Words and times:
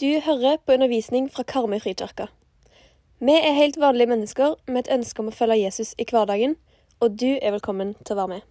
Du 0.00 0.06
hører 0.26 0.56
på 0.66 0.72
undervisning 0.72 1.30
fra 1.32 1.42
Karmøy 1.42 1.80
frikirke. 1.82 2.26
Vi 3.20 3.32
er 3.34 3.52
helt 3.56 3.78
vanlige 3.80 4.06
mennesker 4.06 4.54
med 4.68 4.84
et 4.84 4.92
ønske 4.94 5.20
om 5.24 5.30
å 5.30 5.34
følge 5.34 5.56
Jesus 5.64 5.94
i 5.98 6.06
hverdagen, 6.06 6.54
og 7.02 7.16
du 7.20 7.26
er 7.42 7.50
velkommen 7.56 7.94
til 8.06 8.14
å 8.14 8.18
være 8.20 8.28
med. 8.36 8.44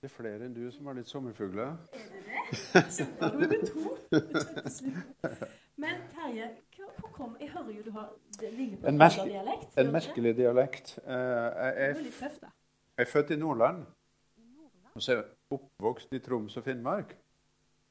Det 0.00 0.08
er 0.08 0.14
flere 0.14 0.46
enn 0.46 0.54
du 0.56 0.62
som 0.72 0.88
har 0.88 0.96
litt 0.96 1.10
sommerfugler. 1.10 1.74
Nå 1.76 3.28
er 3.42 3.52
vi 3.52 3.60
to. 3.66 3.84
Men 5.76 6.00
Terje, 6.14 6.48
hvor 6.78 7.10
kom 7.12 7.36
Jeg 7.40 7.50
hører 7.52 7.70
jo 7.74 7.82
du 7.82 7.90
har 7.92 8.08
det 8.40 8.52
En 8.88 8.96
merke- 8.98 9.26
dialekt, 9.28 9.76
En 9.76 9.84
det 9.90 9.92
merkelig 9.92 10.36
dialekt. 10.36 10.98
Eh, 11.04 11.12
Jeg 11.12 11.74
er, 11.76 11.90
er 11.90 11.94
jeg 12.96 13.04
er 13.04 13.10
født 13.12 13.30
i 13.30 13.36
Nordland, 13.36 13.84
og 14.94 15.02
så 15.02 15.12
er 15.12 15.16
jeg 15.16 15.24
oppvokst 15.50 16.12
i 16.12 16.18
Troms 16.18 16.56
og 16.56 16.64
Finnmark 16.64 17.16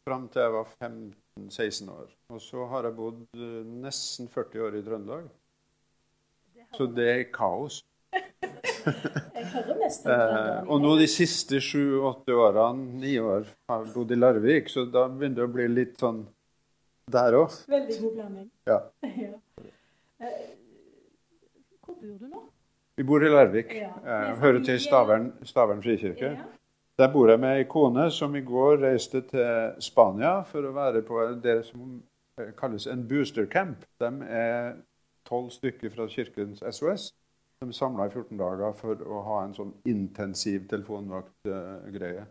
fram 0.05 0.27
til 0.29 0.43
jeg 0.43 0.53
var 0.53 0.67
15-16 0.85 1.89
år. 1.89 2.09
Og 2.33 2.41
så 2.43 2.65
har 2.69 2.85
jeg 2.85 2.95
bodd 2.99 3.23
eh, 3.33 3.63
nesten 3.85 4.29
40 4.29 4.65
år 4.67 4.77
i 4.77 4.83
Trøndelag. 4.85 5.25
Så 6.75 6.85
det 6.91 7.07
er 7.09 7.23
kaos. 7.33 7.81
Jeg 8.85 9.47
hører 9.49 9.77
mest 9.79 10.05
Eh, 10.05 10.59
og 10.69 10.81
nå 10.83 10.91
de 10.99 11.07
siste 11.09 11.57
sju-åtte 11.63 12.35
årene, 12.37 12.85
ni 13.01 13.15
år, 13.17 13.47
har 13.69 13.81
jeg 13.81 13.93
bodd 13.95 14.11
i 14.13 14.17
Larvik, 14.19 14.67
så 14.69 14.83
da 14.85 15.07
begynner 15.09 15.39
det 15.39 15.45
å 15.47 15.53
bli 15.55 15.65
litt 15.71 15.95
sånn 16.01 16.19
der 17.11 17.37
òg. 17.39 17.55
Veldig 17.71 17.97
god 18.03 18.13
blanding. 18.19 18.49
Ja. 18.69 18.79
Ja. 19.25 19.31
Eh, 20.21 20.43
Hvor 21.85 21.97
bor 21.97 22.19
du 22.21 22.27
nå? 22.29 22.43
Vi 22.95 23.07
bor 23.09 23.25
i 23.25 23.31
Larvik. 23.33 23.73
Ja. 23.75 23.89
Eh, 24.05 24.29
hører 24.43 24.61
til 24.69 24.77
Stavern, 24.85 25.31
Stavern 25.49 25.81
frikirke. 25.85 26.35
Ja. 26.37 26.45
Der 26.97 27.11
bor 27.11 27.27
jeg 27.27 27.39
med 27.43 27.57
ei 27.59 27.63
kone 27.67 28.05
som 28.11 28.35
i 28.39 28.41
går 28.41 28.77
reiste 28.79 29.19
til 29.27 29.81
Spania 29.83 30.37
for 30.47 30.63
å 30.63 30.71
være 30.75 31.01
på 31.03 31.25
det 31.43 31.57
som 31.67 31.97
eh, 32.39 32.53
kalles 32.55 32.85
en 32.87 33.01
boostercamp. 33.09 33.83
De 33.99 34.11
er 34.31 34.77
tolv 35.27 35.49
stykker 35.51 35.91
fra 35.91 36.07
Kirkens 36.07 36.63
SOS. 36.63 37.09
De 37.59 37.73
samla 37.75 38.07
i 38.07 38.13
14 38.13 38.39
dager 38.39 38.71
for 38.79 39.03
å 39.03 39.25
ha 39.27 39.41
en 39.43 39.57
sånn 39.57 39.73
intensiv 39.91 40.69
telefonvaktgreie. 40.71 42.23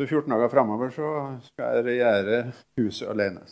Så 0.00 0.06
14 0.06 0.32
dager 0.32 0.52
framover 0.52 0.94
så 0.94 1.10
skal 1.50 1.76
jeg 1.76 1.86
regjere 1.90 2.40
huset 2.80 3.12
alene. 3.12 3.44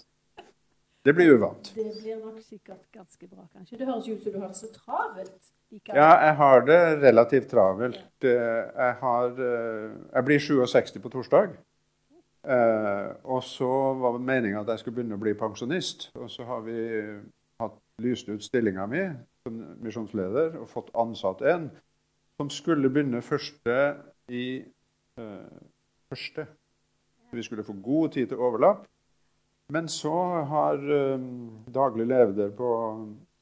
Det 1.05 1.15
blir 1.15 1.33
uvant. 1.35 1.73
Det 1.75 1.89
blir 2.03 2.21
nok 2.21 2.39
sikkert 2.45 2.85
ganske 2.95 3.27
bra, 3.27 3.47
kanskje. 3.51 3.79
Det 3.79 3.87
høres 3.89 4.09
ut 4.09 4.23
som 4.23 4.33
du 4.33 4.39
har 4.39 4.53
det 4.53 4.57
så 4.57 4.71
travelt. 4.71 5.53
likevel. 5.73 5.99
Ja, 5.99 6.11
jeg 6.27 6.35
har 6.37 6.65
det 6.67 6.81
relativt 7.03 7.49
travelt. 7.51 8.05
Jeg, 8.23 8.95
har, 9.01 9.27
eh, 9.27 9.91
jeg 10.15 10.25
blir 10.25 10.39
67 10.39 11.01
på 11.03 11.09
torsdag. 11.09 11.57
Eh, 12.45 13.09
og 13.25 13.43
så 13.43 13.95
var 13.95 14.13
det 14.13 14.27
meninga 14.27 14.61
at 14.61 14.69
jeg 14.69 14.79
skulle 14.79 14.95
begynne 14.95 15.19
å 15.19 15.23
bli 15.23 15.35
pensjonist. 15.35 16.11
Og 16.15 16.31
så 16.31 16.47
har 16.47 16.63
vi 16.67 16.79
hatt 17.61 17.79
lyst 18.03 18.29
ut 18.29 18.43
stillinga 18.43 18.87
mi 18.87 19.03
som 19.43 19.59
misjonsleder 19.83 20.59
og 20.61 20.71
fått 20.71 20.91
ansatt 20.95 21.43
en 21.43 21.71
som 22.37 22.51
skulle 22.51 22.91
begynne 22.91 23.23
første 23.23 23.79
i 24.31 24.47
eh, 25.19 25.61
første. 26.11 26.47
Vi 27.33 27.43
skulle 27.43 27.65
få 27.65 27.75
god 27.83 28.15
tid 28.15 28.27
til 28.29 28.39
overlapp. 28.39 28.87
Men 29.73 29.89
så 29.89 30.17
har 30.51 30.83
eh, 30.93 31.21
daglig 31.73 32.07
leder 32.07 32.51
på 32.57 32.73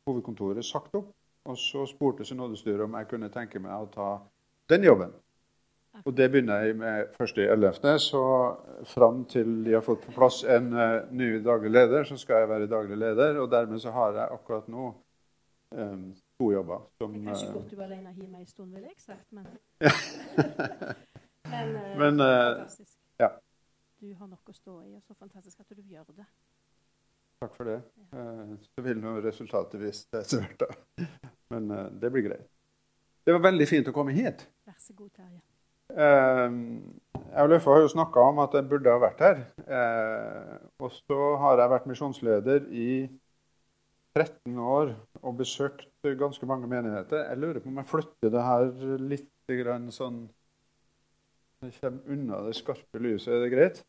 hovedkontoret 0.06 0.64
sagt 0.64 0.94
opp. 0.94 1.10
Og 1.48 1.56
så 1.58 1.86
spurte 1.88 2.24
synodestyret 2.28 2.84
om 2.84 2.94
jeg 2.98 3.08
kunne 3.10 3.30
tenke 3.32 3.58
meg 3.62 3.72
å 3.74 3.88
ta 3.90 4.10
den 4.70 4.84
jobben. 4.86 5.14
Og 6.04 6.14
det 6.14 6.28
begynner 6.30 6.62
jeg 6.64 6.76
med 6.78 7.16
1.11. 7.18 7.98
Så 8.04 8.22
fram 8.92 9.24
til 9.28 9.64
de 9.64 9.74
har 9.74 9.82
fått 9.84 10.04
på 10.06 10.14
plass 10.14 10.44
en 10.44 10.70
eh, 10.70 11.10
ny 11.10 11.32
daglig 11.44 11.72
leder, 11.74 12.06
så 12.06 12.18
skal 12.20 12.44
jeg 12.44 12.52
være 12.52 12.70
daglig 12.70 13.00
leder. 13.00 13.40
Og 13.42 13.50
dermed 13.50 13.82
så 13.82 13.90
har 13.96 14.14
jeg 14.20 14.38
akkurat 14.38 14.70
nå 14.70 14.92
um, 15.74 16.06
to 16.38 16.52
jobber. 16.52 16.86
Som, 17.00 17.18
Det 17.18 17.20
er 17.20 17.32
kanskje 17.32 17.52
godt 17.56 17.70
du 17.70 17.76
var 17.80 17.90
alene 17.90 18.14
hjemme 18.14 18.38
en 18.38 18.46
stund, 18.46 18.70
ville 18.74 18.88
jeg 18.88 19.02
sagt, 19.02 19.26
men 19.34 19.46
Men, 21.50 21.72
Men, 21.98 22.20
uh, 22.20 22.66
ja. 23.18 23.32
Du 24.00 24.14
har 24.16 24.30
nok 24.30 24.48
å 24.48 24.54
stå 24.56 24.78
i, 24.86 24.94
og 24.96 25.02
så 25.04 25.14
fantastisk 25.18 25.60
at 25.60 25.74
du 25.76 25.82
gjør 25.84 26.06
det. 26.16 26.24
Takk 27.40 27.52
for 27.56 27.68
det. 27.68 27.78
Ja. 28.12 28.24
Så 28.64 28.84
vil 28.84 29.00
nå 29.00 29.12
resultatet 29.24 29.80
vise 29.80 30.06
seg 30.08 30.20
etter 30.20 30.40
hvert. 30.40 30.64
da. 30.64 31.06
Men 31.52 31.70
eh, 31.76 31.86
det 32.00 32.10
blir 32.14 32.24
greit. 32.30 32.48
Det 33.24 33.34
var 33.36 33.44
veldig 33.44 33.66
fint 33.68 33.88
å 33.90 33.94
komme 33.96 34.14
hit. 34.16 34.46
Vær 34.68 34.76
så 34.80 34.96
god, 34.96 35.12
Terje. 35.16 35.40
Eh, 35.90 36.56
Jeg 37.30 37.44
og 37.44 37.52
Løffa 37.52 37.74
har 37.74 37.84
jo 37.84 37.92
snakka 37.92 38.24
om 38.30 38.40
at 38.44 38.56
jeg 38.56 38.68
burde 38.70 38.92
ha 38.92 39.02
vært 39.02 39.24
her. 39.24 39.42
Eh, 39.68 40.56
og 40.80 40.92
så 40.96 41.20
har 41.44 41.60
jeg 41.60 41.72
vært 41.74 41.90
misjonsleder 41.92 42.68
i 42.72 42.90
13 44.16 44.56
år 44.58 44.94
og 45.20 45.36
besøkt 45.38 45.86
ganske 46.24 46.48
mange 46.48 46.68
menigheter. 46.72 47.26
Jeg 47.28 47.40
lurer 47.40 47.60
på 47.62 47.70
om 47.70 47.80
jeg 47.82 47.90
flytter 47.92 48.32
det 48.32 48.46
her 48.48 48.70
litt 49.12 49.28
sånn 49.94 50.24
Det 51.60 51.80
kommer 51.80 52.00
unna 52.08 52.40
det 52.40 52.54
skarpe 52.56 52.98
lyset. 52.98 53.34
Er 53.34 53.42
det 53.44 53.48
greit? 53.52 53.80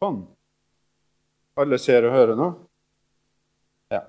Sånn. 0.00 0.22
Alle 1.60 1.78
ser 1.80 2.08
og 2.08 2.14
hører 2.16 2.38
nå? 2.38 2.46
Ja. 3.92 4.00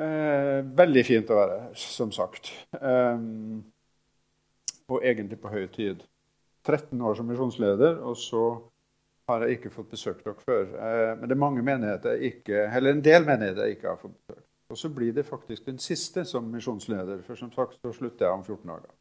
Eh, 0.00 0.64
veldig 0.80 1.04
fint 1.04 1.28
å 1.32 1.38
være 1.42 1.60
her, 1.66 1.78
som 1.84 2.12
sagt. 2.16 2.54
Eh, 2.80 3.20
og 4.88 5.04
egentlig 5.04 5.40
på 5.44 5.52
høy 5.52 5.66
tid. 5.76 6.08
13 6.64 7.04
år 7.04 7.20
som 7.20 7.28
misjonsleder, 7.28 8.00
og 8.00 8.16
så 8.16 8.44
har 9.28 9.44
jeg 9.44 9.58
ikke 9.58 9.72
fått 9.72 9.90
besøkt 9.92 10.24
dere 10.24 10.40
før. 10.40 10.68
Eh, 10.74 11.14
men 11.18 11.28
det 11.28 11.36
er 11.36 11.42
mange 11.42 11.64
menigheter 11.64 12.16
jeg 12.16 12.34
ikke, 12.34 12.62
eller 12.76 12.94
en 12.94 13.02
del 13.04 13.26
menigheter 13.26 13.66
jeg 13.66 13.76
ikke 13.76 13.90
har 13.90 14.00
fått 14.00 14.14
besøkt. 14.16 14.44
Og 14.68 14.78
så 14.78 14.90
blir 14.92 15.12
det 15.16 15.24
faktisk 15.24 15.66
den 15.68 15.80
siste 15.80 16.24
som 16.28 16.48
misjonsleder, 16.52 17.22
for 17.24 17.40
som 17.40 17.52
sagt 17.52 17.78
så 17.80 17.92
slutter 17.96 18.26
jeg 18.26 18.34
om 18.34 18.44
14 18.44 18.72
dager. 18.72 18.94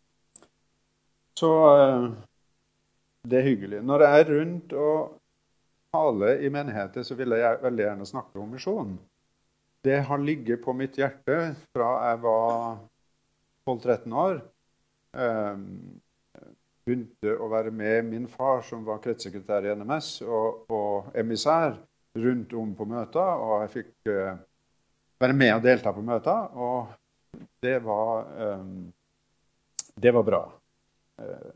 Så 1.38 1.52
eh, 1.76 2.10
det 3.28 3.40
er 3.40 3.48
hyggelig. 3.50 3.84
Når 3.84 4.04
jeg 4.06 4.20
er 4.20 4.34
rundt 4.34 4.74
og 4.74 5.18
taler 5.96 6.44
i 6.44 6.52
menigheter, 6.54 7.04
så 7.04 7.16
vil 7.16 7.36
jeg 7.40 7.64
veldig 7.64 7.86
gjerne 7.86 8.08
snakke 8.08 8.42
om 8.42 8.52
misjon. 8.56 8.98
Det 9.84 10.02
har 10.08 10.20
ligget 10.20 10.64
på 10.64 10.74
mitt 10.76 10.98
hjerte 11.00 11.56
fra 11.76 11.92
jeg 12.10 12.22
var 12.24 12.80
12-13 13.68 14.16
år. 14.24 14.42
Begynte 16.88 17.34
å 17.36 17.50
være 17.52 17.72
med 17.76 18.06
min 18.08 18.28
far, 18.32 18.62
som 18.64 18.86
var 18.88 19.02
kretssekretær 19.04 19.66
i 19.68 19.74
NMS, 19.76 20.22
og, 20.24 20.70
og 20.72 21.10
emissær 21.20 21.76
rundt 22.16 22.54
om 22.56 22.72
på 22.78 22.88
møter. 22.88 23.44
Og 23.44 23.66
jeg 23.66 23.74
fikk 23.74 24.12
uh, 24.14 24.38
være 25.20 25.36
med 25.36 25.52
og 25.58 25.66
delta 25.68 25.92
på 25.92 26.06
møter, 26.08 26.48
og 26.56 27.44
det 27.62 27.76
var, 27.84 28.32
um, 28.56 28.88
det 30.00 30.16
var 30.16 30.28
bra. 30.32 30.42
Uh, 31.20 31.52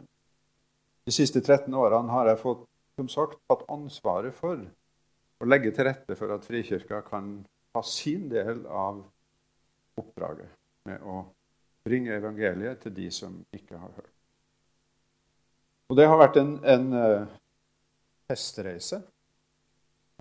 de 1.08 1.16
siste 1.16 1.40
13 1.40 1.74
årene 1.80 2.12
har 2.12 2.34
jeg 2.34 2.44
fått 2.44 2.68
som 3.00 3.10
sagt, 3.10 3.40
hatt 3.50 3.64
ansvaret 3.72 4.36
for 4.36 4.60
å 5.42 5.48
legge 5.48 5.72
til 5.74 5.88
rette 5.88 6.18
for 6.20 6.34
at 6.36 6.46
Frikirka 6.46 7.02
kan 7.08 7.34
ha 7.74 7.82
sin 7.88 8.28
del 8.30 8.66
av 8.68 9.00
oppdraget 9.98 10.52
med 10.90 11.02
å 11.08 11.24
bringe 11.88 12.14
evangeliet 12.14 12.84
til 12.84 12.94
de 12.94 13.08
som 13.14 13.40
ikke 13.56 13.80
har 13.80 13.96
hørt. 13.96 14.11
Og 15.92 15.98
det 16.00 16.08
har 16.08 16.20
vært 16.22 16.38
en, 16.40 16.54
en 16.64 16.86
uh, 16.96 17.32
testreise. 18.32 19.02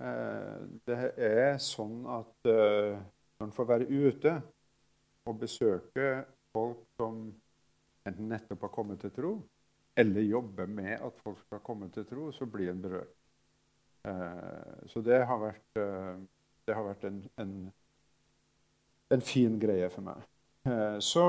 Eh, 0.00 0.60
det 0.88 0.98
er 1.20 1.58
sånn 1.60 2.06
at 2.08 2.48
eh, 2.48 2.96
når 3.36 3.46
en 3.46 3.52
får 3.52 3.66
være 3.68 3.88
ute 3.90 4.32
og 5.28 5.36
besøke 5.42 6.06
folk 6.54 6.86
som 6.96 7.26
enten 8.08 8.30
nettopp 8.32 8.64
har 8.64 8.72
kommet 8.72 9.02
til 9.04 9.12
tro, 9.14 9.32
eller 10.00 10.24
jobbe 10.24 10.66
med 10.70 10.94
at 10.96 11.20
folk 11.20 11.42
skal 11.44 11.60
komme 11.66 11.90
til 11.92 12.06
tro, 12.08 12.30
så 12.32 12.48
blir 12.48 12.72
en 12.72 12.80
berørt. 12.80 13.12
Eh, 14.08 14.88
så 14.88 15.04
det 15.04 15.20
har 15.28 15.42
vært, 15.42 15.68
eh, 15.76 16.16
det 16.64 16.78
har 16.78 16.88
vært 16.88 17.04
en, 17.10 17.22
en, 17.44 17.54
en 19.12 19.26
fin 19.28 19.60
greie 19.60 19.90
for 19.92 20.08
meg. 20.08 20.24
Eh, 20.64 20.96
så 21.04 21.26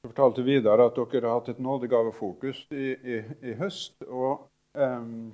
Jeg 0.00 0.14
fortalte 0.14 0.42
videre 0.42 0.88
at 0.88 0.96
dere 0.96 1.28
har 1.28 1.38
hatt 1.38 1.52
et 1.52 1.60
nådegavefokus 1.62 2.64
i, 2.72 2.88
i, 2.94 3.20
i 3.50 3.54
høst. 3.60 4.00
og 4.08 4.48
um, 4.74 5.30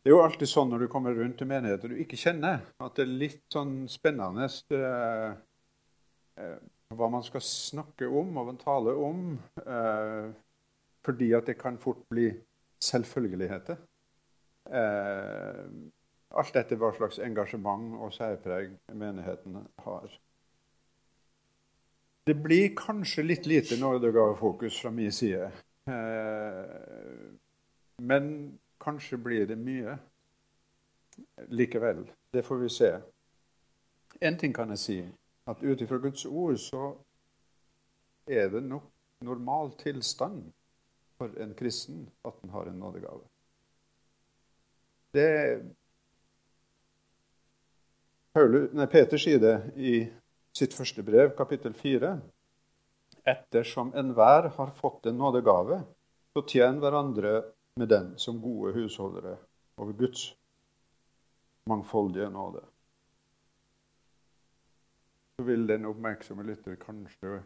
Det 0.00 0.10
er 0.10 0.16
jo 0.16 0.24
alltid 0.24 0.50
sånn 0.50 0.72
når 0.72 0.84
du 0.84 0.90
kommer 0.90 1.14
rundt 1.14 1.38
til 1.38 1.50
menigheter 1.50 1.92
du 1.92 2.00
ikke 2.02 2.18
kjenner, 2.18 2.64
at 2.80 2.96
det 2.98 3.04
er 3.06 3.16
litt 3.24 3.44
sånn 3.52 3.84
spennende. 3.90 4.48
uh, 4.74 5.30
uh, 6.40 6.58
hva 6.98 7.10
man 7.12 7.22
skal 7.22 7.44
snakke 7.46 8.08
om 8.08 8.40
og 8.42 8.56
tale 8.64 8.96
om, 8.98 9.38
Uh, 9.60 10.32
fordi 11.04 11.30
at 11.32 11.46
det 11.46 11.56
kan 11.56 11.78
fort 11.80 12.02
bli 12.10 12.26
selvfølgeligheter. 12.80 13.76
Eh, 14.70 15.64
alt 16.30 16.56
etter 16.56 16.78
hva 16.78 16.92
slags 16.94 17.18
engasjement 17.18 17.96
og 17.98 18.12
særpreg 18.14 18.76
menigheten 18.94 19.64
har. 19.84 20.12
Det 22.26 22.36
blir 22.38 22.68
kanskje 22.78 23.24
litt 23.26 23.46
lite 23.50 23.80
nådegavefokus 23.80 24.78
fra 24.82 24.92
min 24.94 25.12
side. 25.12 25.50
Eh, 25.90 27.32
men 27.98 28.58
kanskje 28.80 29.18
blir 29.18 29.46
det 29.46 29.58
mye 29.58 29.96
likevel. 31.48 32.04
Det 32.32 32.44
får 32.46 32.56
vi 32.62 32.68
se. 32.68 32.92
Én 34.20 34.38
ting 34.38 34.54
kan 34.54 34.70
jeg 34.70 34.78
si 34.78 34.98
at 35.50 35.62
ut 35.62 35.80
ifra 35.80 35.98
Guds 35.98 36.26
ord 36.26 36.58
så 36.58 36.94
er 38.26 38.48
det 38.48 38.62
nok 38.62 38.86
normal 39.24 39.72
tilstand 39.78 40.52
for 41.18 41.34
en 41.42 41.54
kristen 41.54 42.08
at 42.24 42.38
han 42.40 42.50
har 42.50 42.70
en 42.70 42.78
nådegave. 42.78 43.20
Det 45.12 45.28
nei, 48.72 48.86
Peter 48.86 49.18
sier 49.18 49.40
det 49.42 49.54
i 49.76 49.94
sitt 50.56 50.74
første 50.76 51.02
brev, 51.06 51.32
kapittel 51.38 51.74
4. 51.74 52.12
Ettersom 53.28 53.94
enhver 53.98 54.50
har 54.56 54.74
fått 54.78 55.10
en 55.10 55.18
nådegave, 55.20 55.82
så 56.32 56.44
tjen 56.46 56.78
hverandre 56.82 57.40
med 57.80 57.90
den 57.90 58.12
som 58.18 58.38
gode 58.42 58.74
husholdere 58.78 59.36
over 59.80 59.96
Guds 59.98 60.30
mangfoldige 61.70 62.30
nåde 62.30 62.62
så 65.40 65.44
vil 65.44 65.62
den 65.66 65.86
oppmerksomme 65.88 66.44
lytter 66.44 66.74
kanskje 66.76 67.38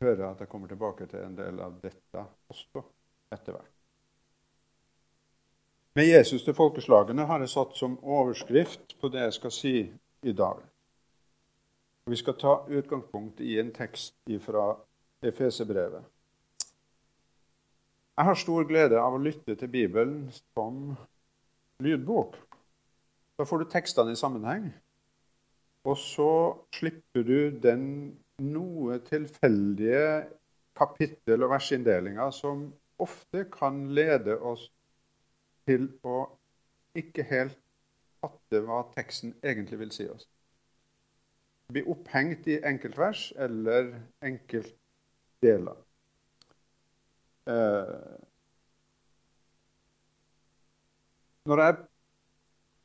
høre 0.00 0.30
at 0.30 0.38
jeg 0.40 0.48
kommer 0.48 0.70
tilbake 0.70 1.04
til 1.10 1.26
en 1.26 1.34
del 1.36 1.58
av 1.60 1.74
dette 1.82 2.22
også 2.48 2.80
etter 3.36 3.52
hvert. 3.52 3.73
Med 5.94 6.08
Jesus 6.08 6.42
til 6.42 6.56
folkeslagene 6.58 7.22
har 7.22 7.38
jeg 7.38 7.52
satt 7.52 7.76
som 7.78 7.92
overskrift 8.02 8.96
på 8.98 9.12
det 9.14 9.20
jeg 9.20 9.34
skal 9.36 9.52
si 9.54 9.74
i 10.26 10.32
dag. 10.34 10.58
Vi 12.10 12.18
skal 12.18 12.34
ta 12.40 12.54
utgangspunkt 12.66 13.38
i 13.38 13.60
en 13.62 13.70
tekst 13.76 14.16
fra 14.42 14.64
Efesebrevet. 15.22 16.02
Jeg 18.18 18.26
har 18.26 18.42
stor 18.42 18.66
glede 18.66 18.98
av 18.98 19.14
å 19.14 19.22
lytte 19.22 19.54
til 19.54 19.70
Bibelen 19.70 20.18
som 20.34 20.96
lydbok. 21.78 22.34
Da 23.38 23.46
får 23.46 23.62
du 23.62 23.70
tekstene 23.70 24.18
i 24.18 24.18
sammenheng. 24.18 24.72
Og 25.86 25.94
så 26.02 26.30
slipper 26.74 27.22
du 27.22 27.54
den 27.62 27.88
noe 28.42 28.98
tilfeldige 29.06 30.24
kapittel- 30.74 31.46
og 31.46 31.54
versinndelinga 31.54 32.32
som 32.34 32.72
ofte 32.98 33.46
kan 33.46 33.84
lede 33.94 34.40
oss 34.42 34.72
til 35.68 35.88
å 36.04 36.18
ikke 36.98 37.24
helt 37.28 37.58
fatte 38.22 38.60
hva 38.64 38.82
teksten 38.94 39.34
egentlig 39.42 39.80
vil 39.80 39.92
si 39.94 40.06
oss. 40.08 40.26
Bli 41.72 41.82
opphengt 41.88 42.46
i 42.52 42.58
enkeltvers 42.66 43.30
eller 43.40 43.94
enkeltdeler. 44.24 45.80
Eh, 47.48 48.20
når 51.44 51.60
jeg 51.64 51.76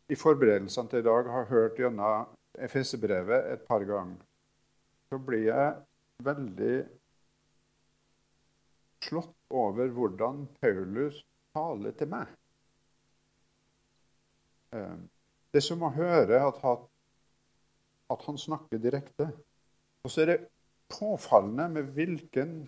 i 0.10 0.18
forberedelsene 0.20 0.92
til 0.92 1.04
i 1.04 1.08
dag 1.08 1.30
har 1.32 1.52
hørt 1.52 1.80
gjennom 1.80 2.36
Efesebrevet 2.60 3.54
et 3.54 3.62
par 3.68 3.84
ganger, 3.88 4.18
så 5.10 5.20
blir 5.22 5.46
jeg 5.48 5.76
veldig 6.26 6.74
slått 9.06 9.36
over 9.50 9.94
hvordan 9.96 10.44
Paulus 10.60 11.22
taler 11.56 11.96
til 11.98 12.12
meg. 12.12 12.39
Eh, 14.76 14.96
det 15.52 15.62
er 15.62 15.66
som 15.66 15.84
å 15.84 15.92
høre 15.94 16.42
at, 16.46 16.64
at 18.14 18.26
han 18.28 18.38
snakker 18.38 18.82
direkte. 18.82 19.30
Og 20.06 20.14
så 20.14 20.24
er 20.24 20.32
det 20.34 20.40
påfallende 20.90 21.68
med 21.74 21.92
hvilken 21.96 22.62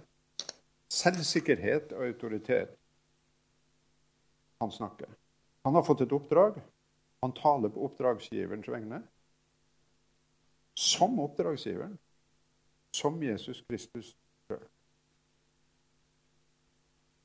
selvsikkerhet 0.92 1.94
og 1.95 2.06
autoritet 2.09 2.75
han 4.62 4.71
snakker. 4.71 5.09
Han 5.65 5.77
har 5.77 5.86
fått 5.86 6.01
et 6.06 6.13
oppdrag. 6.13 6.59
Han 7.21 7.33
taler 7.38 7.69
på 7.69 7.86
oppdragsgiverens 7.86 8.69
vegne 8.69 9.01
som 10.77 11.19
oppdragsgiveren, 11.19 11.98
som 12.95 13.19
Jesus 13.24 13.62
Kristus 13.68 14.15
sjøl. 14.48 14.63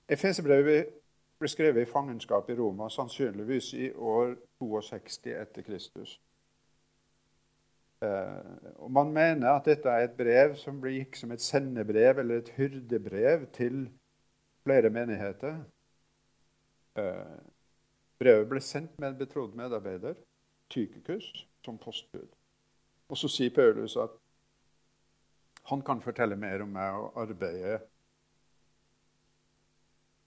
Efeserbrevet 0.08 0.92
ble 1.38 1.48
skrevet 1.48 1.84
i 1.84 1.90
fangenskap 1.90 2.48
i 2.50 2.56
Roma, 2.56 2.88
sannsynligvis 2.90 3.72
i 3.74 3.90
år 3.92 4.36
62 4.60 5.34
etter 5.36 5.62
Kristus. 5.66 6.16
Eh, 8.04 8.72
og 8.76 8.90
Man 8.90 9.12
mener 9.12 9.50
at 9.50 9.68
dette 9.68 9.88
er 9.88 10.04
et 10.04 10.16
brev 10.16 10.56
som 10.60 10.80
gikk 10.84 11.16
som 11.16 11.32
et 11.32 11.40
sendebrev 11.40 12.20
eller 12.20 12.42
et 12.42 12.52
hyrdebrev 12.56 13.46
til 13.56 13.86
flere 14.64 14.90
menigheter. 14.90 15.62
Eh, 16.98 17.36
brevet 18.18 18.48
ble 18.48 18.60
sendt 18.60 18.98
med 18.98 19.12
en 19.12 19.18
betrodd 19.18 19.56
medarbeider, 19.56 20.14
Tykikus, 20.70 21.46
som 21.64 21.78
postbud. 21.78 22.28
Og 23.08 23.16
så 23.16 23.28
sier 23.30 23.54
Paulus 23.54 23.96
at 23.96 24.16
han 25.70 25.82
kan 25.82 26.00
fortelle 26.02 26.36
mer 26.36 26.62
om 26.62 26.72
meg 26.74 26.98
og 27.00 27.20
arbeidet 27.22 27.80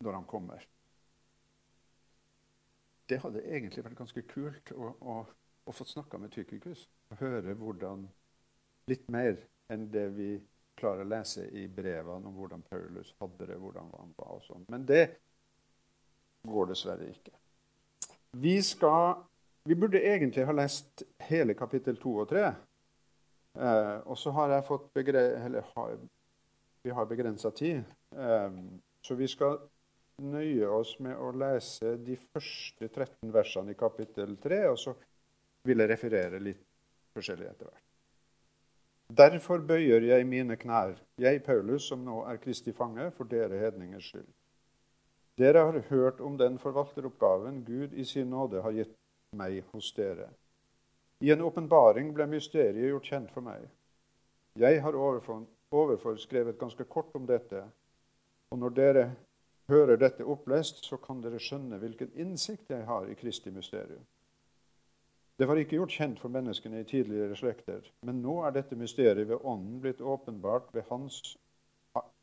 når 0.03 0.15
han 0.15 0.27
kommer. 0.27 0.63
Det 3.09 3.17
hadde 3.23 3.41
egentlig 3.41 3.83
vært 3.85 3.97
ganske 3.97 4.21
kult 4.29 4.71
å, 4.75 4.91
å, 5.01 5.15
å 5.65 5.73
få 5.73 5.85
snakka 5.87 6.19
med 6.21 6.33
Tykikus. 6.33 6.85
Høre 7.17 7.55
hvordan 7.57 8.05
litt 8.89 9.07
mer 9.09 9.39
enn 9.73 9.87
det 9.93 10.05
vi 10.13 10.29
klarer 10.79 11.03
å 11.03 11.09
lese 11.09 11.47
i 11.57 11.65
brevene 11.67 12.29
om 12.29 12.37
hvordan 12.37 12.61
Paulus 12.69 13.11
hadde 13.19 13.49
det, 13.49 13.57
hvordan 13.59 13.89
han 13.97 14.13
var 14.17 14.37
og 14.37 14.45
sånn. 14.45 14.65
Men 14.71 14.85
det 14.87 15.03
går 16.47 16.69
dessverre 16.71 17.09
ikke. 17.09 17.33
Vi, 18.37 18.55
skal, 18.63 19.25
vi 19.67 19.75
burde 19.75 20.01
egentlig 20.05 20.45
ha 20.45 20.55
lest 20.55 21.03
hele 21.29 21.57
kapittel 21.57 21.97
2 21.99 22.13
og 22.23 22.29
3. 22.29 22.45
Eh, 23.59 23.97
og 24.05 24.17
så 24.21 24.31
har 24.37 24.53
jeg 24.53 24.67
fått 24.69 25.01
eller 25.01 25.65
har, 25.73 25.97
Vi 26.83 26.93
har 26.95 27.05
begrensa 27.05 27.51
tid, 27.51 27.83
eh, 28.15 28.51
så 29.03 29.15
vi 29.15 29.27
skal 29.27 29.57
nøye 30.21 30.67
oss 30.69 30.95
med 31.03 31.17
å 31.17 31.31
lese 31.35 31.95
de 32.03 32.15
første 32.19 32.87
13 32.87 33.31
versene 33.33 33.73
i 33.73 33.79
kapittel 33.79 34.35
3, 34.41 34.63
og 34.71 34.79
så 34.79 34.95
vil 35.67 35.83
jeg 35.83 35.91
referere 35.91 36.41
litt 36.43 36.65
forskjellig 37.15 37.47
etter 37.49 37.69
hvert. 37.69 37.85
Derfor 39.09 39.63
bøyer 39.65 40.03
jeg 40.05 40.25
mine 40.29 40.55
knær, 40.61 40.93
jeg 41.17 41.41
Paulus, 41.45 41.87
som 41.89 42.03
nå 42.05 42.21
er 42.29 42.37
Kristi 42.41 42.73
fange, 42.77 43.09
for 43.17 43.25
dere 43.29 43.57
hedningers 43.57 44.11
skyld. 44.11 44.27
Dere 45.39 45.63
har 45.65 45.79
hørt 45.89 46.19
om 46.21 46.35
den 46.37 46.59
forvalteroppgaven 46.59 47.63
Gud 47.65 47.93
i 47.93 48.05
sin 48.05 48.29
nåde 48.29 48.61
har 48.61 48.75
gitt 48.75 48.93
meg 49.39 49.63
hos 49.71 49.89
dere. 49.95 50.27
I 51.23 51.31
en 51.31 51.41
åpenbaring 51.41 52.11
ble 52.13 52.27
mysteriet 52.29 52.91
gjort 52.91 53.07
kjent 53.07 53.31
for 53.33 53.43
meg. 53.43 53.65
Jeg 54.59 54.81
har 54.83 54.95
overfor, 54.95 55.45
overfor 55.71 56.19
skrevet 56.19 56.59
ganske 56.59 56.83
kort 56.83 57.15
om 57.15 57.25
dette, 57.27 57.63
og 58.51 58.59
når 58.59 58.75
dere 58.77 59.05
hører 59.69 59.99
dette 60.01 60.25
opplest, 60.25 60.83
så 60.85 60.97
kan 61.01 61.21
dere 61.23 61.39
skjønne 61.41 61.79
hvilken 61.81 62.11
innsikt 62.19 62.71
jeg 62.73 62.85
har 62.87 63.09
i 63.09 63.17
Kristi 63.19 63.53
mysterium. 63.53 64.05
Det 65.39 65.47
var 65.47 65.55
ikke 65.61 65.77
gjort 65.77 65.93
kjent 65.95 66.19
for 66.19 66.33
menneskene 66.33 66.81
i 66.81 66.87
tidligere 66.87 67.35
slekter, 67.39 67.85
men 68.03 68.19
nå 68.19 68.41
er 68.43 68.57
dette 68.57 68.75
mysteriet 68.75 69.29
ved 69.29 69.45
Ånden 69.47 69.77
blitt 69.79 70.01
åpenbart 70.01 70.73
ved 70.75 70.83
Hans 70.89 71.37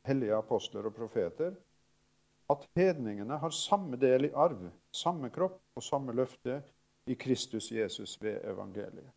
hellige 0.06 0.36
apostler 0.36 0.84
og 0.90 0.94
profeter, 0.94 1.54
at 2.50 2.66
hedningene 2.76 3.38
har 3.42 3.50
samme 3.50 3.96
del 3.96 4.28
i 4.28 4.34
arv, 4.34 4.68
samme 4.92 5.30
kropp 5.34 5.62
og 5.74 5.82
samme 5.82 6.12
løfte 6.14 6.60
i 7.06 7.14
Kristus 7.14 7.72
Jesus 7.72 8.18
ved 8.22 8.44
evangeliet. 8.44 9.08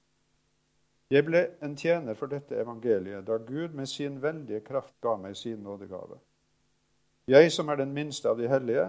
Jeg 1.10 1.26
ble 1.26 1.44
en 1.66 1.76
tjener 1.76 2.14
for 2.14 2.30
dette 2.30 2.58
evangeliet 2.62 3.26
da 3.28 3.38
Gud 3.42 3.74
med 3.74 3.90
sin 3.90 4.22
veldige 4.22 4.62
kraft 4.62 4.94
ga 5.02 5.16
meg 5.18 5.38
sin 5.38 5.64
nådegave. 5.66 6.20
Jeg 7.30 7.52
som 7.54 7.70
er 7.70 7.78
den 7.78 7.92
minste 7.94 8.26
av 8.26 8.40
de 8.40 8.48
hellige, 8.50 8.88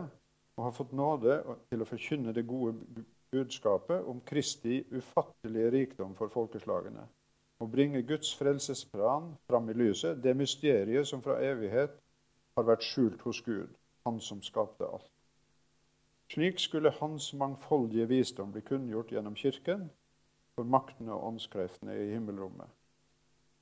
og 0.57 0.65
har 0.65 0.73
fått 0.73 0.93
nåde 0.97 1.35
til 1.69 1.83
å 1.83 1.87
forkynne 1.89 2.33
det 2.33 2.47
gode 2.49 3.03
budskapet 3.35 4.07
om 4.09 4.23
Kristi 4.25 4.79
ufattelige 4.97 5.73
rikdom 5.75 6.15
for 6.17 6.33
folkeslagene, 6.33 7.05
og 7.61 7.69
bringe 7.75 8.01
Guds 8.09 8.31
frelsesplan 8.39 9.35
fram 9.51 9.69
i 9.69 9.77
lyset, 9.77 10.23
det 10.25 10.33
mysteriet 10.41 11.11
som 11.11 11.21
fra 11.21 11.37
evighet 11.45 12.01
har 12.57 12.69
vært 12.71 12.89
skjult 12.89 13.21
hos 13.29 13.43
Gud, 13.45 13.77
Han 14.09 14.21
som 14.25 14.41
skapte 14.43 14.89
alt. 14.89 15.11
Slik 16.33 16.65
skulle 16.65 16.97
hans 17.03 17.35
mangfoldige 17.37 18.09
visdom 18.09 18.53
bli 18.53 18.65
kunngjort 18.65 19.13
gjennom 19.13 19.37
Kirken 19.37 19.91
for 20.55 20.65
maktene 20.65 21.13
og 21.13 21.35
åndskreftene 21.35 21.93
i 21.93 22.13
himmelrommet. 22.15 22.73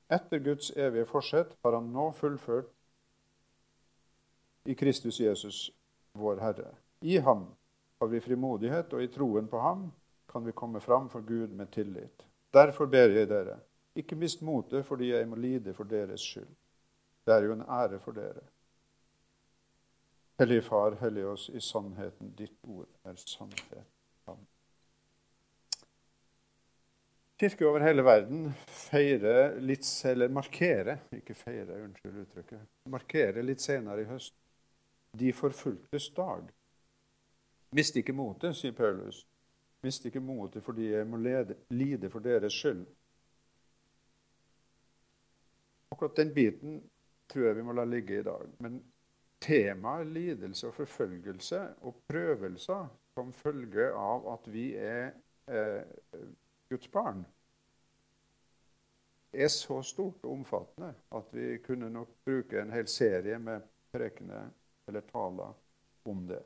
Etter 0.08 0.38
Guds 0.38 0.70
evige 0.76 1.10
forsett 1.10 1.56
har 1.64 1.74
han 1.74 1.90
nå 1.90 2.12
fullført 2.14 2.70
i 4.68 4.74
Kristus 4.74 5.20
Jesus, 5.20 5.72
vår 6.12 6.36
Herre. 6.36 6.74
I 7.00 7.18
ham 7.18 7.46
har 7.98 8.06
vi 8.06 8.20
frimodighet, 8.20 8.92
og 8.92 9.02
i 9.02 9.08
troen 9.08 9.46
på 9.48 9.58
ham 9.64 9.86
kan 10.28 10.44
vi 10.44 10.52
komme 10.52 10.80
fram 10.80 11.06
for 11.08 11.24
Gud 11.24 11.54
med 11.56 11.70
tillit. 11.72 12.24
Derfor 12.52 12.86
ber 12.86 13.14
jeg 13.16 13.30
dere, 13.30 13.54
ikke 13.96 14.16
mist 14.20 14.42
motet 14.44 14.84
fordi 14.84 15.08
jeg 15.08 15.28
må 15.28 15.38
lide 15.40 15.72
for 15.72 15.88
deres 15.88 16.20
skyld. 16.20 16.50
Det 17.24 17.32
er 17.34 17.46
jo 17.46 17.54
en 17.56 17.64
ære 17.64 18.00
for 18.04 18.12
dere. 18.12 18.42
Hellige 20.38 20.62
Far, 20.66 20.98
hellig 21.00 21.24
oss 21.26 21.48
i 21.48 21.60
sannheten. 21.64 22.34
Ditt 22.36 22.58
ord 22.62 22.90
er 23.08 23.16
sannhet. 23.16 23.86
Amen. 24.28 24.44
Kirke 27.40 27.66
over 27.70 27.86
hele 27.86 28.04
verden 28.04 28.52
feirer 28.68 29.56
litt, 29.64 29.88
eller 30.04 30.28
markerer 30.28 31.00
ikke 31.16 31.38
feire, 31.38 31.80
unnskyld 31.86 32.20
uttrykket, 32.26 32.68
markerer 32.92 33.48
litt 33.48 33.64
senere 33.64 34.04
i 34.04 34.10
høst 34.12 34.36
de 35.18 35.32
forfulgtes 35.32 36.10
dag. 36.16 36.48
Mist 37.76 37.96
ikke 37.96 38.14
motet, 38.16 38.56
sier 38.56 38.72
Paulus. 38.72 39.24
Mist 39.84 40.06
ikke 40.08 40.20
motet 40.20 40.64
fordi 40.64 40.90
jeg 40.90 41.06
må 41.06 41.20
lede, 41.22 41.56
lide 41.70 42.10
for 42.10 42.24
deres 42.24 42.54
skyld. 42.54 42.86
Akkurat 45.92 46.16
den 46.16 46.34
biten 46.34 46.80
tror 47.28 47.46
jeg 47.46 47.56
vi 47.56 47.66
må 47.66 47.74
la 47.76 47.84
ligge 47.84 48.18
i 48.18 48.22
dag. 48.22 48.48
Men 48.58 48.80
temaet 49.40 50.06
lidelse 50.06 50.66
og 50.68 50.74
forfølgelse 50.74 51.60
og 51.80 52.02
prøvelser 52.08 52.88
som 53.14 53.32
følge 53.32 53.90
av 53.94 54.28
at 54.32 54.52
vi 54.52 54.68
er 54.76 55.10
eh, 55.50 55.82
Guds 56.70 56.88
barn, 56.88 57.24
er 59.32 59.48
så 59.48 59.82
stort 59.82 60.24
og 60.24 60.32
omfattende 60.32 60.94
at 61.14 61.32
vi 61.32 61.58
kunne 61.64 61.90
nok 61.90 62.08
bruke 62.24 62.60
en 62.60 62.72
hel 62.72 62.88
serie 62.88 63.38
med 63.38 63.60
prekener 63.92 64.48
eller 64.88 65.04
taler 65.12 65.54
om 66.08 66.22
det. 66.28 66.42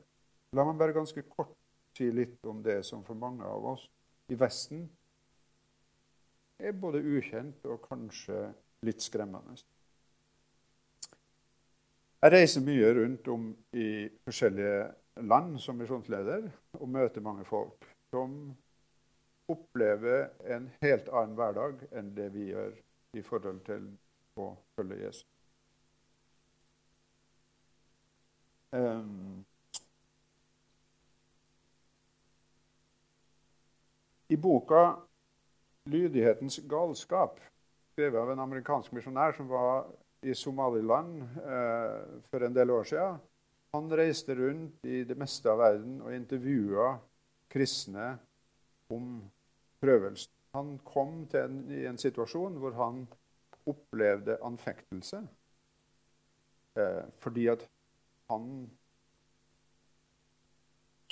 La 0.56 0.64
meg 0.68 0.78
bare 0.80 0.96
ganske 0.96 1.24
kort 1.30 1.54
si 1.96 2.08
litt 2.12 2.44
om 2.48 2.62
det 2.64 2.82
som 2.88 3.04
for 3.04 3.18
mange 3.18 3.44
av 3.46 3.64
oss 3.74 3.86
i 4.32 4.36
Vesten 4.38 4.86
er 6.62 6.76
både 6.78 7.02
ukjent 7.02 7.64
og 7.68 7.84
kanskje 7.86 8.46
litt 8.86 9.02
skremmende. 9.04 9.56
Jeg 12.22 12.32
reiser 12.36 12.62
mye 12.62 12.90
rundt 12.94 13.28
om 13.32 13.48
i 13.74 14.06
forskjellige 14.22 15.24
land 15.26 15.56
som 15.60 15.80
misjonsleder 15.80 16.46
og 16.78 16.88
møter 16.88 17.24
mange 17.24 17.44
folk 17.48 17.88
som 18.14 18.36
opplever 19.50 20.28
en 20.54 20.68
helt 20.84 21.10
annen 21.10 21.34
hverdag 21.36 21.82
enn 21.90 22.12
det 22.16 22.28
vi 22.34 22.48
gjør 22.52 22.76
i 23.18 23.24
forhold 23.26 23.60
til 23.66 23.90
å 24.40 24.52
følge 24.76 25.00
Jesus. 25.02 25.26
Um, 28.72 29.44
I 34.28 34.36
boka 34.36 34.96
'Lydighetens 35.84 36.58
galskap', 36.58 37.40
skrevet 37.92 38.20
av 38.20 38.30
en 38.32 38.40
amerikansk 38.40 38.92
misjonær 38.92 39.34
som 39.36 39.48
var 39.50 39.90
i 40.22 40.34
Somaliland 40.34 41.22
eh, 41.22 42.20
for 42.30 42.46
en 42.46 42.54
del 42.54 42.70
år 42.70 42.84
siden. 42.88 43.18
Han 43.74 43.90
reiste 43.92 44.34
rundt 44.34 44.86
i 44.86 45.02
det 45.04 45.16
meste 45.18 45.50
av 45.50 45.58
verden 45.58 46.00
og 46.04 46.14
intervjua 46.14 46.94
kristne 47.52 48.14
om 48.92 49.18
prøvelsen. 49.82 50.32
Han 50.56 50.78
kom 50.84 51.26
en, 51.34 51.60
i 51.72 51.84
en 51.88 51.98
situasjon 51.98 52.58
hvor 52.60 52.76
han 52.76 53.04
opplevde 53.68 54.36
anfektelse 54.44 55.22
eh, 56.76 57.04
fordi 57.24 57.46
at 57.52 57.64
han 58.32 58.52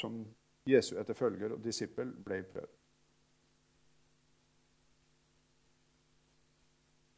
som 0.00 0.20
Jesu 0.68 0.94
etterfølger 1.00 1.54
og 1.54 1.64
disippel 1.64 2.12
ble 2.24 2.42
prøvd. 2.48 2.76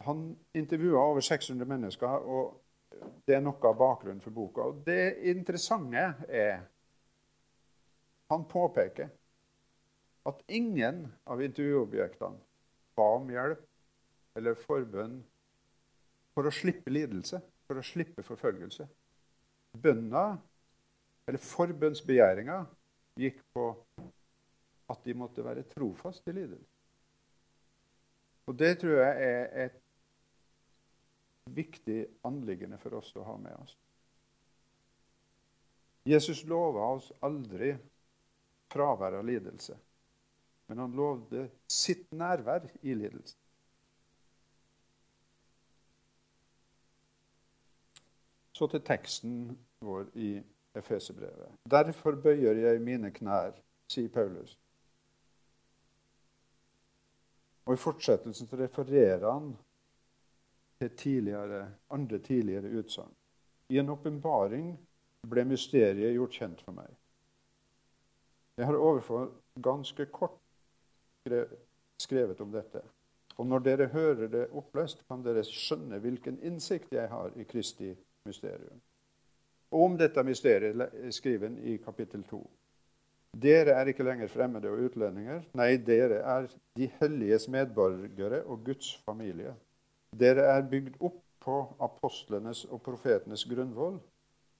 Han 0.03 0.23
intervjua 0.53 0.99
over 0.99 1.23
600 1.23 1.67
mennesker, 1.67 2.07
og 2.07 2.59
det 3.27 3.37
er 3.37 3.43
noe 3.43 3.69
av 3.69 3.77
bakgrunnen 3.79 4.21
for 4.23 4.35
boka. 4.35 4.65
Og 4.67 4.83
Det 4.85 5.15
interessante 5.31 6.13
er 6.27 6.69
Han 8.31 8.45
påpeker 8.49 9.09
at 10.25 10.39
ingen 10.47 11.03
av 11.27 11.41
intervjuobjektene 11.43 12.39
ba 12.95 13.07
om 13.17 13.27
hjelp 13.29 13.65
eller 14.39 14.55
forbønn 14.57 15.19
for 16.33 16.47
å 16.47 16.53
slippe 16.55 16.89
lidelse, 16.89 17.41
for 17.67 17.77
å 17.77 17.85
slippe 17.85 18.23
forfølgelse. 18.25 18.87
Bønna, 19.81 20.37
eller 21.27 21.41
forbønnsbegjæringa, 21.41 22.59
gikk 23.19 23.39
på 23.53 23.69
at 24.89 25.05
de 25.05 25.15
måtte 25.17 25.45
være 25.45 25.65
trofaste 25.71 26.31
i 26.31 26.37
lidelse. 26.37 26.69
Og 28.45 28.59
Det 28.59 28.73
tror 28.79 28.99
jeg 28.99 29.29
er 29.29 29.65
et 29.65 29.79
viktig 31.55 32.05
anliggende 32.27 32.77
for 32.77 32.99
oss 32.99 33.13
å 33.15 33.23
ha 33.27 33.37
med 33.39 33.55
oss. 33.55 33.77
Jesus 36.03 36.43
lova 36.43 36.89
oss 36.97 37.11
aldri 37.23 37.71
fravær 38.73 39.19
av 39.19 39.25
lidelse, 39.27 39.77
men 40.67 40.81
han 40.83 40.95
lovde 40.97 41.45
sitt 41.71 42.09
nærvær 42.11 42.67
i 42.81 42.95
lidelse. 42.97 43.37
Så 48.53 48.67
til 48.69 48.83
teksten 48.85 49.57
vår 49.81 50.05
i 50.15 50.35
Efeserbrevet. 50.77 51.49
Derfor 51.69 52.15
bøyer 52.17 52.57
jeg 52.57 52.81
mine 52.81 53.11
knær, 53.13 53.53
sier 53.89 54.09
Paulus. 54.13 54.55
Og 57.65 57.73
I 57.73 57.79
fortsettelsen 57.79 58.49
refererer 58.59 59.25
han 59.31 59.53
til 60.81 60.89
tidligere, 60.97 61.67
andre 61.89 62.19
tidligere 62.19 62.73
utsagn. 62.79 63.13
I 63.69 63.79
en 63.79 63.89
åpenbaring 63.89 64.73
ble 65.29 65.45
mysteriet 65.47 66.13
gjort 66.13 66.35
kjent 66.35 66.63
for 66.65 66.75
meg. 66.75 66.89
Jeg 68.57 68.67
har 68.69 68.77
overfor 68.77 69.31
ganske 69.63 70.05
kort 70.13 70.37
skrevet 72.01 72.41
om 72.41 72.51
dette. 72.51 72.83
Og 73.37 73.47
når 73.47 73.63
dere 73.65 73.87
hører 73.93 74.27
det 74.29 74.47
opplest, 74.53 75.01
kan 75.07 75.23
dere 75.25 75.45
skjønne 75.47 75.97
hvilken 76.03 76.37
innsikt 76.45 76.91
jeg 76.93 77.09
har 77.09 77.33
i 77.39 77.47
Kristi 77.49 77.93
mysterium. 78.25 78.81
Om 79.73 79.97
dette 79.97 80.23
mysteriet 80.23 80.81
er 80.81 81.11
skriven 81.11 81.57
i 81.65 81.77
kapittel 81.81 82.23
2. 82.29 82.41
Dere 83.43 83.73
er 83.79 83.89
ikke 83.89 84.05
lenger 84.05 84.29
fremmede 84.29 84.69
og 84.69 84.83
utlendinger. 84.87 85.41
Nei, 85.57 85.75
dere 85.81 86.19
er 86.21 86.47
de 86.77 86.89
helliges 86.99 87.47
medborgere 87.49 88.43
og 88.43 88.61
Guds 88.65 88.93
familie. 89.05 89.55
Dere 90.13 90.45
er 90.53 90.67
bygd 90.69 90.99
opp 91.01 91.17
på 91.43 91.55
apostlenes 91.81 92.63
og 92.69 92.81
profetenes 92.85 93.45
grunnvoll, 93.49 93.97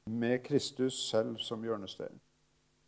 med 0.10 0.42
Kristus 0.44 0.98
selv 1.10 1.38
som 1.40 1.62
hjørnestein. 1.64 2.18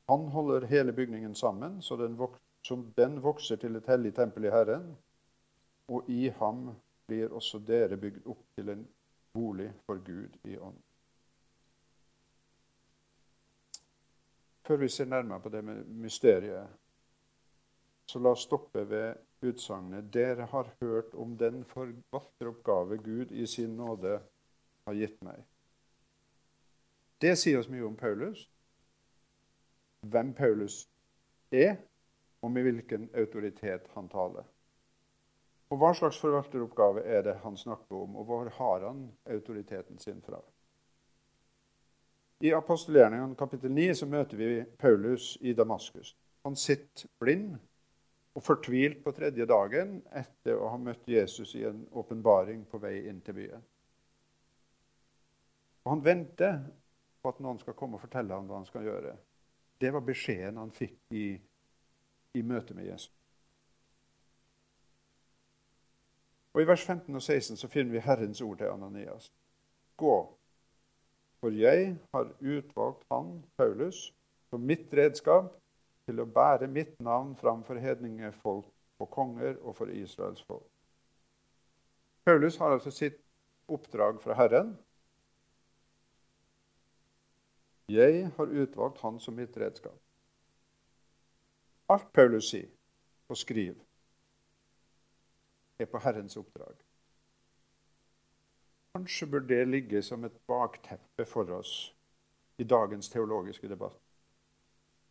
Han 0.10 0.28
holder 0.34 0.66
hele 0.68 0.94
bygningen 0.94 1.36
sammen, 1.36 1.82
så 1.82 1.96
den, 1.96 2.18
vokser, 2.18 2.82
den 2.98 3.22
vokser 3.24 3.56
til 3.56 3.76
et 3.76 3.88
hellig 3.88 4.14
tempel 4.16 4.46
i 4.46 4.52
Herren. 4.52 4.90
Og 5.88 6.10
i 6.10 6.28
ham 6.40 6.74
blir 7.08 7.32
også 7.34 7.62
dere 7.68 7.98
bygd 7.98 8.26
opp 8.26 8.42
til 8.58 8.70
en 8.74 8.84
bolig 9.36 9.70
for 9.86 10.00
Gud 10.06 10.38
i 10.48 10.58
ånd. 10.58 10.80
Før 14.66 14.82
vi 14.82 14.90
ser 14.90 15.06
nærmere 15.06 15.44
på 15.44 15.50
det 15.54 15.62
med 15.64 15.84
mysteriet, 15.86 16.70
så 18.10 18.20
la 18.20 18.32
oss 18.34 18.46
stoppe 18.48 18.86
ved 18.90 19.20
utsagnet 19.46 20.08
'Dere 20.14 20.46
har 20.46 20.72
hørt 20.82 21.14
om 21.14 21.38
den 21.38 21.66
forvalteroppgave 21.66 22.98
Gud 22.98 23.32
i 23.32 23.46
sin 23.46 23.76
nåde 23.78 24.20
har 24.88 24.94
gitt 24.94 25.22
meg'. 25.22 25.44
Det 27.22 27.38
sier 27.38 27.60
oss 27.60 27.70
mye 27.70 27.86
om 27.86 27.96
Paulus, 27.96 28.50
hvem 30.02 30.34
Paulus 30.34 30.90
er, 31.52 31.76
og 32.42 32.52
med 32.52 32.64
hvilken 32.64 33.10
autoritet 33.16 33.88
han 33.94 34.10
taler. 34.10 34.44
Og 35.76 35.80
Hva 35.82 35.90
slags 35.92 36.16
forvalteroppgave 36.24 37.02
er 37.04 37.26
det 37.26 37.34
han 37.44 37.58
snakker 37.60 37.98
om, 38.00 38.14
og 38.16 38.30
hvor 38.30 38.48
har 38.48 38.84
han 38.88 39.10
autoriteten 39.28 39.98
sin 40.00 40.22
fra? 40.24 40.38
I 42.40 42.54
apostelgjerningene 42.56 43.36
kapittel 43.36 43.74
9 43.76 43.90
så 44.00 44.08
møter 44.08 44.40
vi 44.40 44.64
Paulus 44.80 45.34
i 45.42 45.52
Damaskus. 45.54 46.14
Han 46.48 46.56
sitter 46.56 47.10
blind 47.20 47.58
og 48.40 48.44
fortvilt 48.44 49.02
på 49.04 49.12
tredje 49.18 49.48
dagen 49.52 49.98
etter 50.16 50.56
å 50.56 50.72
ha 50.72 50.80
møtt 50.80 51.12
Jesus 51.12 51.52
i 51.60 51.66
en 51.68 51.84
åpenbaring 51.92 52.64
på 52.72 52.80
vei 52.80 52.94
inn 53.10 53.20
til 53.26 53.36
byen. 53.42 53.68
Og 55.84 55.92
Han 55.92 56.06
venter 56.08 56.60
på 57.20 57.36
at 57.36 57.44
noen 57.44 57.60
skal 57.60 57.76
komme 57.76 58.00
og 58.00 58.06
fortelle 58.08 58.32
ham 58.32 58.48
hva 58.48 58.62
han 58.62 58.72
skal 58.72 58.88
gjøre. 58.88 59.18
Det 59.84 59.92
var 59.92 60.08
beskjeden 60.08 60.64
han 60.64 60.72
fikk 60.72 60.98
i, 61.12 61.28
i 62.32 62.48
møte 62.48 62.80
med 62.80 62.88
Jesus. 62.94 63.12
Og 66.56 66.62
I 66.62 66.68
vers 66.70 66.86
15 66.88 67.16
og 67.16 67.22
16 67.22 67.58
så 67.60 67.68
finner 67.68 67.92
vi 67.92 68.00
Herrens 68.00 68.40
ord 68.42 68.58
til 68.58 68.70
Ananias. 68.72 69.28
Gå, 70.00 70.14
for 71.40 71.52
jeg 71.52 71.98
har 72.14 72.30
utvalgt 72.40 73.04
han, 73.12 73.44
Paulus, 73.58 74.14
som 74.50 74.64
mitt 74.64 74.94
redskap 74.96 75.52
til 76.08 76.22
å 76.24 76.28
bære 76.32 76.70
mitt 76.72 76.96
navn 77.04 77.34
framfor 77.36 77.76
hedningefolk 77.84 78.72
og 79.04 79.12
konger 79.12 79.60
og 79.60 79.76
for 79.76 79.92
Israels 79.92 80.46
folk. 80.48 80.70
Paulus 82.26 82.56
har 82.58 82.72
altså 82.72 82.92
sitt 82.92 83.20
oppdrag 83.68 84.22
fra 84.24 84.40
Herren. 84.40 84.78
Jeg 87.92 88.30
har 88.38 88.56
utvalgt 88.64 89.04
han 89.04 89.20
som 89.20 89.36
mitt 89.36 89.58
redskap. 89.60 90.00
Alt 91.92 92.08
Paulus 92.14 92.48
sier 92.50 92.72
og 93.30 93.38
skriver, 93.38 93.85
er 95.80 95.90
på 95.92 96.00
Herrens 96.04 96.38
oppdrag. 96.38 96.76
Kanskje 98.96 99.28
bør 99.28 99.44
det 99.50 99.68
ligge 99.68 100.02
som 100.04 100.24
et 100.24 100.38
bakteppe 100.48 101.26
for 101.28 101.52
oss 101.52 101.74
i 102.58 102.64
dagens 102.64 103.10
teologiske 103.10 103.68
debatt. 103.68 104.00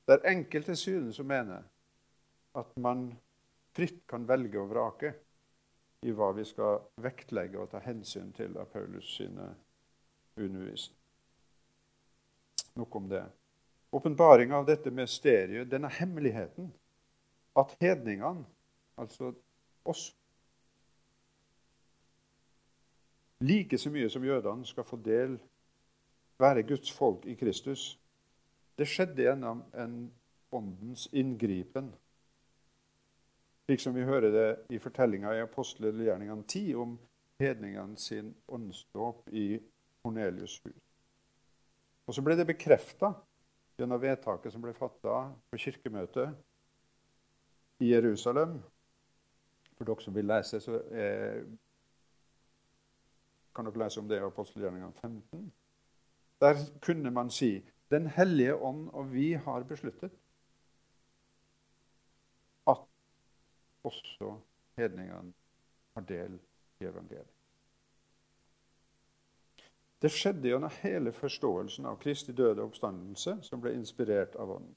Der 0.08 0.24
enkelte 0.28 0.76
synes 0.76 1.20
å 1.20 1.26
mene 1.28 1.60
at 2.56 2.76
man 2.80 3.10
fritt 3.76 4.04
kan 4.08 4.24
velge 4.28 4.60
og 4.60 4.70
vrake 4.70 5.12
i 6.04 6.12
hva 6.12 6.30
vi 6.36 6.44
skal 6.48 6.82
vektlegge 7.00 7.60
og 7.60 7.70
ta 7.72 7.80
hensyn 7.84 8.32
til 8.36 8.56
av 8.60 8.68
Paulus 8.72 9.08
sine 9.16 9.50
undervisning. 10.36 10.98
Nok 12.74 12.96
om 12.96 13.08
det. 13.08 13.24
Åpenbaringa 13.94 14.56
av 14.58 14.66
dette 14.66 14.90
mysteriet, 14.90 15.70
denne 15.70 15.88
hemmeligheten, 15.88 16.72
at 17.56 17.76
hedningene, 17.80 18.42
altså 18.98 19.30
oss, 19.86 20.08
like 23.44 23.78
så 23.78 23.90
mye 23.92 24.08
som 24.10 24.24
jødene 24.24 24.66
skal 24.66 24.86
få 24.88 24.96
del, 25.04 25.38
være 26.40 26.62
Guds 26.62 26.92
folk 26.92 27.26
i 27.26 27.34
Kristus. 27.34 27.98
Det 28.78 28.88
skjedde 28.88 29.22
gjennom 29.22 29.62
en 29.78 29.98
åndens 30.52 31.08
inngripen. 31.12 31.92
Slik 33.64 33.80
som 33.80 33.94
vi 33.94 34.04
hører 34.04 34.30
det 34.32 34.48
i 34.74 34.78
fortellinga 34.78 35.32
i 35.34 35.42
apostelgjerningene 35.44 36.42
10 36.42 36.74
om 36.74 36.98
hedningene 37.40 37.96
sin 37.96 38.34
åndsdåp 38.48 39.28
i 39.32 39.60
Kornelius' 40.04 40.60
hus. 40.64 40.80
Og 42.06 42.14
så 42.14 42.22
ble 42.22 42.36
det 42.36 42.46
bekrefta 42.46 43.14
gjennom 43.78 44.02
vedtaket 44.02 44.52
som 44.52 44.62
ble 44.62 44.74
fatta 44.76 45.14
på 45.50 45.58
kirkemøtet 45.58 46.34
i 47.80 47.90
Jerusalem. 47.94 48.58
For 49.74 49.88
dere 49.88 50.04
som 50.04 50.14
vil 50.14 50.28
lese, 50.28 50.60
så 50.60 50.78
kan 53.54 53.68
dere 53.68 53.84
lese 53.84 54.00
om 54.00 54.08
det 54.08 54.18
i 54.18 54.26
apostelgjerningene 54.26 54.92
15. 55.00 55.52
Der 56.40 56.58
kunne 56.82 57.10
man 57.10 57.30
si 57.30 57.64
Den 57.90 58.06
hellige 58.06 58.54
ånd 58.56 58.88
og 58.90 59.12
vi 59.12 59.32
har 59.32 59.62
besluttet 59.62 60.10
at 62.66 62.80
også 63.84 64.38
hedningene 64.76 65.32
har 65.94 66.02
del 66.08 66.38
i 66.80 66.84
evangeliet. 66.84 67.34
Det 70.02 70.10
skjedde 70.12 70.48
gjennom 70.48 70.72
hele 70.82 71.12
forståelsen 71.12 71.86
av 71.86 72.00
Kristi 72.00 72.32
døde 72.32 72.64
oppstandelse 72.64 73.38
som 73.42 73.60
ble 73.60 73.76
inspirert 73.76 74.34
av 74.36 74.50
Ånden. 74.56 74.74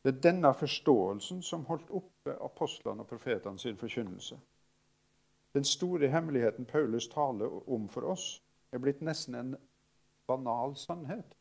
Det 0.00 0.14
er 0.14 0.22
denne 0.24 0.52
forståelsen 0.56 1.42
som 1.42 1.66
holdt 1.68 1.90
oppe 1.92 2.36
apostlene 2.40 3.04
og 3.04 3.10
profetene 3.10 3.60
sin 3.60 3.76
forkynnelse. 3.76 4.38
Den 5.54 5.64
store 5.64 6.08
hemmeligheten 6.08 6.66
Paulus 6.66 7.08
taler 7.08 7.70
om 7.70 7.88
for 7.88 8.06
oss, 8.12 8.42
er 8.72 8.78
blitt 8.78 9.00
nesten 9.02 9.34
en 9.34 9.56
banal 10.30 10.76
sannhet. 10.78 11.34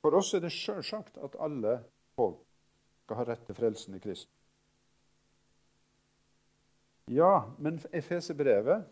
For 0.00 0.16
oss 0.16 0.32
er 0.34 0.40
det 0.44 0.52
sjølsagt 0.52 1.18
at 1.20 1.36
alle 1.40 1.78
folk 2.16 2.40
skal 3.04 3.20
ha 3.20 3.26
rett 3.28 3.44
til 3.46 3.56
frelsen 3.58 3.96
i 3.96 4.00
Kristus. 4.00 4.30
Ja, 7.12 7.52
men 7.58 7.76
Efeserbrevet 7.92 8.86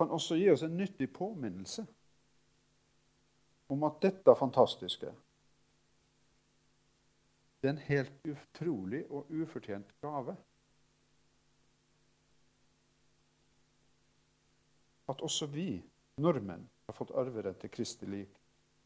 kan 0.00 0.10
også 0.10 0.38
gi 0.40 0.48
oss 0.50 0.64
en 0.64 0.76
nyttig 0.76 1.10
påminnelse 1.12 1.84
om 3.68 3.84
at 3.84 4.00
dette 4.00 4.34
fantastiske 4.38 5.12
det 7.64 7.70
er 7.70 7.76
en 7.78 7.86
helt 7.88 8.26
utrolig 8.28 8.98
og 9.08 9.30
ufortjent 9.32 9.94
gave. 10.04 10.34
At 15.08 15.20
også 15.20 15.46
vi, 15.52 15.82
nordmenn, 16.16 16.64
har 16.86 16.96
fått 16.96 17.12
arverett 17.16 17.60
til 17.60 17.72
Kristi 17.72 18.06
lik. 18.08 18.32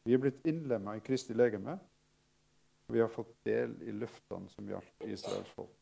Vi 0.03 0.15
er 0.15 0.21
blitt 0.21 0.45
innlemma 0.47 0.95
i 0.97 1.03
Kristi 1.03 1.35
legeme, 1.35 1.77
og 2.87 2.95
vi 2.95 3.01
har 3.03 3.11
fått 3.13 3.31
del 3.45 3.75
i 3.85 3.93
løftene 3.93 4.49
som 4.49 4.67
gjaldt 4.67 5.05
Israels 5.07 5.51
folk. 5.55 5.75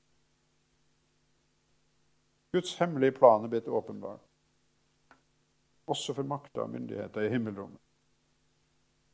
Guds 2.54 2.76
hemmelige 2.80 3.15
plan 3.17 3.43
er 3.45 3.52
blitt 3.52 3.67
åpenbar, 3.67 4.19
også 5.88 6.13
for 6.17 6.28
makta 6.28 6.63
og 6.65 6.71
myndigheter 6.73 7.28
i 7.28 7.32
himmelrommet. 7.32 7.80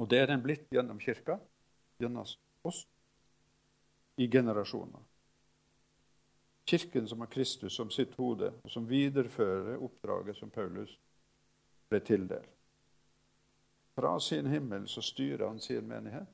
Og 0.01 0.09
det 0.09 0.19
er 0.19 0.29
den 0.31 0.41
blitt 0.41 0.65
gjennom 0.73 0.99
kirka, 0.99 1.37
gjennom 2.01 2.25
oss 2.65 2.83
i 4.17 4.27
generasjoner. 4.27 5.01
Kirken 6.65 7.07
som 7.07 7.19
har 7.19 7.27
Kristus 7.27 7.75
som 7.75 7.91
sitt 7.91 8.15
hode, 8.15 8.53
og 8.63 8.71
som 8.71 8.87
viderefører 8.89 9.81
oppdraget 9.83 10.37
som 10.37 10.49
Paulus 10.49 10.95
ble 11.93 12.01
tildelt. 12.01 12.49
Fra 13.93 14.15
sin 14.19 14.49
himmel 14.49 14.87
så 14.89 15.01
styrer 15.05 15.45
han 15.47 15.59
sin 15.61 15.85
menighet 15.87 16.31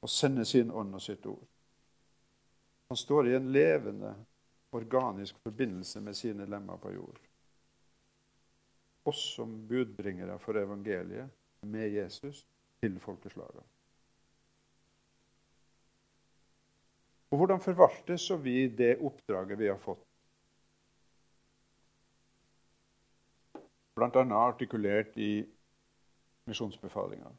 og 0.00 0.10
sender 0.12 0.44
sin 0.44 0.70
ånd 0.70 0.94
og 0.96 1.02
sitt 1.02 1.24
ord. 1.28 1.46
Han 2.90 2.98
står 3.00 3.30
i 3.30 3.34
en 3.38 3.48
levende, 3.52 4.12
organisk 4.76 5.38
forbindelse 5.44 6.00
med 6.04 6.16
sine 6.16 6.46
lemmer 6.46 6.76
på 6.76 6.92
jord. 6.92 7.18
Oss 9.08 9.22
som 9.34 9.56
budbringere 9.68 10.38
for 10.38 10.58
evangeliet 10.60 11.30
med 11.66 11.88
Jesus 11.88 12.44
til 12.80 13.00
folkeslagene. 13.00 13.64
Og 17.30 17.38
hvordan 17.38 17.62
forvaltes 17.62 18.28
så 18.28 18.36
vi 18.36 18.68
det 18.68 18.96
oppdraget 19.00 19.58
vi 19.58 19.68
har 19.70 19.80
fått? 19.80 20.09
Bl.a. 23.94 24.24
artikulert 24.38 25.16
i 25.16 25.32
misjonsbefalinga. 26.48 27.30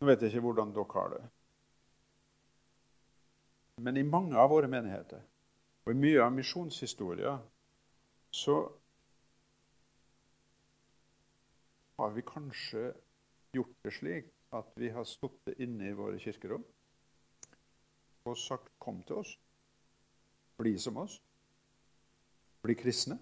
Nå 0.00 0.08
vet 0.08 0.22
jeg 0.22 0.32
ikke 0.32 0.44
hvordan 0.46 0.72
dere 0.74 0.96
har 0.96 1.12
det. 1.14 1.22
Men 3.80 3.96
i 3.96 4.04
mange 4.04 4.36
av 4.36 4.50
våre 4.52 4.68
menigheter 4.68 5.22
og 5.86 5.92
i 5.92 6.00
mye 6.00 6.20
av 6.24 6.34
misjonshistoria 6.36 7.38
så 8.36 8.56
har 12.00 12.12
vi 12.16 12.24
kanskje 12.24 12.84
gjort 13.56 13.72
det 13.84 13.94
slik 13.96 14.28
at 14.56 14.70
vi 14.80 14.90
har 14.92 15.08
sittet 15.08 15.60
inne 15.60 15.90
i 15.90 15.96
våre 15.96 16.20
kirkerom 16.20 16.64
og 18.24 18.36
sagt 18.36 18.72
'kom 18.78 19.02
til 19.02 19.16
oss', 19.16 19.38
'bli 20.58 20.78
som 20.78 20.96
oss', 20.96 21.20
'bli 22.62 22.74
kristne'. 22.74 23.18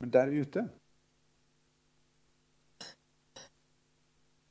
Men 0.00 0.12
der 0.12 0.26
ute 0.40 0.70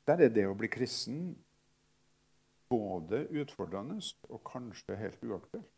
Der 0.07 0.19
er 0.19 0.29
det 0.29 0.43
å 0.47 0.55
bli 0.59 0.67
kristen 0.67 1.19
både 2.69 3.21
utfordrende 3.39 4.01
og 4.29 4.41
kanskje 4.43 4.97
helt 4.99 5.23
uaktuelt. 5.23 5.69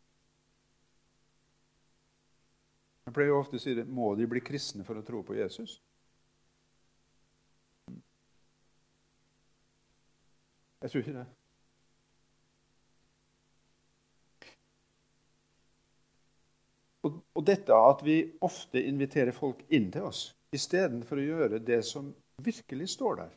Jeg 3.06 3.14
pleier 3.14 3.36
ofte 3.38 3.60
å 3.60 3.62
si 3.62 3.74
det 3.78 3.84
må 3.86 4.08
de 4.18 4.26
bli 4.26 4.42
kristne 4.42 4.82
for 4.86 4.98
å 4.98 5.04
tro 5.06 5.20
på 5.22 5.36
Jesus? 5.38 5.76
Jeg 10.82 10.90
tror 10.90 11.04
ikke 11.04 11.18
det. 11.20 11.26
Og, 17.06 17.20
og 17.34 17.35
dette 17.46 17.74
at 17.74 18.02
vi 18.04 18.20
ofte 18.44 18.82
inviterer 18.82 19.34
folk 19.34 19.62
inn 19.68 19.90
til 19.94 20.08
oss 20.10 20.30
istedenfor 20.54 21.20
å 21.20 21.26
gjøre 21.26 21.60
det 21.64 21.82
som 21.84 22.12
virkelig 22.42 22.90
står 22.94 23.20
der. 23.22 23.30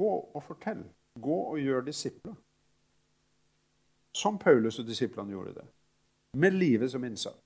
Gå 0.00 0.12
og 0.34 0.42
fortell. 0.44 0.82
Gå 1.20 1.38
og 1.52 1.60
gjør 1.60 1.84
disipler. 1.86 2.34
Som 4.16 4.38
Paulus 4.38 4.78
og 4.78 4.88
disiplene 4.88 5.34
gjorde 5.34 5.54
det. 5.60 5.66
Med 6.38 6.54
livet 6.54 6.90
som 6.90 7.04
innsats. 7.04 7.38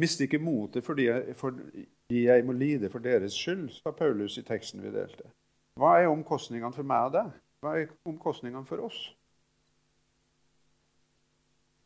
Mist 0.00 0.20
ikke 0.24 0.40
motet 0.40 0.84
fordi 0.84 1.08
fordi 1.36 2.24
jeg 2.24 2.44
må 2.44 2.52
lide 2.52 2.90
for 2.90 2.98
deres 2.98 3.32
skyld, 3.36 3.68
sa 3.70 3.90
Paulus 3.90 4.38
i 4.38 4.44
teksten 4.44 4.82
vi 4.82 4.90
delte. 4.92 5.28
Hva 5.80 5.98
er 6.00 6.08
omkostningene 6.12 6.74
for 6.76 6.88
meg 6.88 7.08
og 7.08 7.12
deg? 7.16 7.34
Hva 7.62 7.74
er 7.80 7.92
omkostningene 8.08 8.68
for 8.68 8.84
oss? 8.84 8.98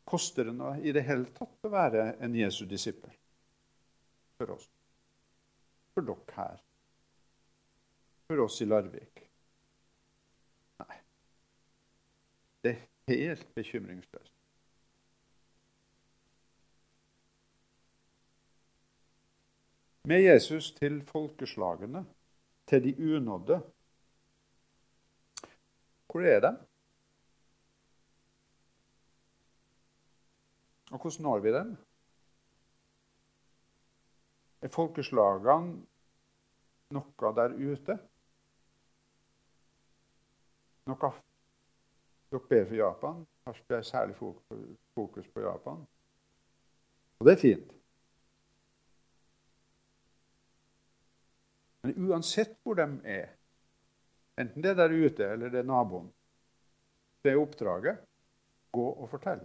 Koster 0.07 0.47
det 0.47 0.55
noe 0.55 0.77
i 0.79 0.93
det 0.95 1.03
hele 1.03 1.27
tatt 1.35 1.67
å 1.67 1.71
være 1.71 2.13
en 2.23 2.35
Jesu 2.37 2.63
disippel 2.69 3.11
for 4.39 4.53
oss? 4.55 4.69
For 5.91 6.05
dere 6.07 6.37
her? 6.37 6.61
For 8.27 8.43
oss 8.45 8.61
i 8.63 8.67
Larvik? 8.69 9.23
Nei. 10.83 10.97
Det 12.63 12.73
er 12.73 12.81
helt 13.11 13.47
bekymringsløst. 13.57 14.33
Med 20.07 20.23
Jesus 20.23 20.71
til 20.71 21.01
folkeslagene, 21.03 22.05
til 22.67 22.83
de 22.83 22.93
unådde. 23.17 23.59
Hvor 26.07 26.23
er 26.23 26.39
de? 26.45 26.53
Og 30.91 30.99
hvordan 31.01 31.21
når 31.21 31.39
vi 31.39 31.53
dem? 31.53 31.77
Er 34.61 34.73
folkeslagene 34.73 35.81
noe 36.95 37.31
der 37.37 37.55
ute? 37.55 37.97
Noe 40.87 41.11
Dere 42.31 42.43
ber 42.49 42.65
for 42.67 42.75
Japan. 42.75 43.25
Det 43.45 43.75
er 43.77 43.81
særlig 43.81 44.15
fokus 44.15 45.27
på 45.33 45.39
Japan. 45.39 45.85
Og 47.19 47.25
det 47.25 47.33
er 47.33 47.41
fint. 47.41 47.73
Men 51.83 52.09
uansett 52.09 52.57
hvor 52.63 52.75
de 52.75 52.87
er, 53.03 53.29
enten 54.37 54.63
det 54.63 54.73
er 54.73 54.79
der 54.81 54.95
ute 55.05 55.23
eller 55.23 55.49
det 55.49 55.59
er 55.59 55.69
naboen, 55.69 56.09
det 57.23 57.31
er 57.31 57.39
oppdraget 57.39 58.01
gå 58.75 58.89
og 58.91 59.09
fortell. 59.09 59.39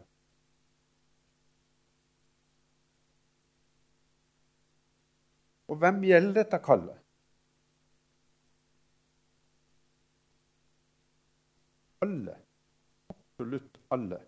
Og 5.70 5.78
hvem 5.78 6.02
gjelder 6.04 6.42
dette 6.42 6.58
kallet? 6.64 6.98
Alle. 12.02 12.34
Absolutt 13.12 13.78
alle. 13.94 14.18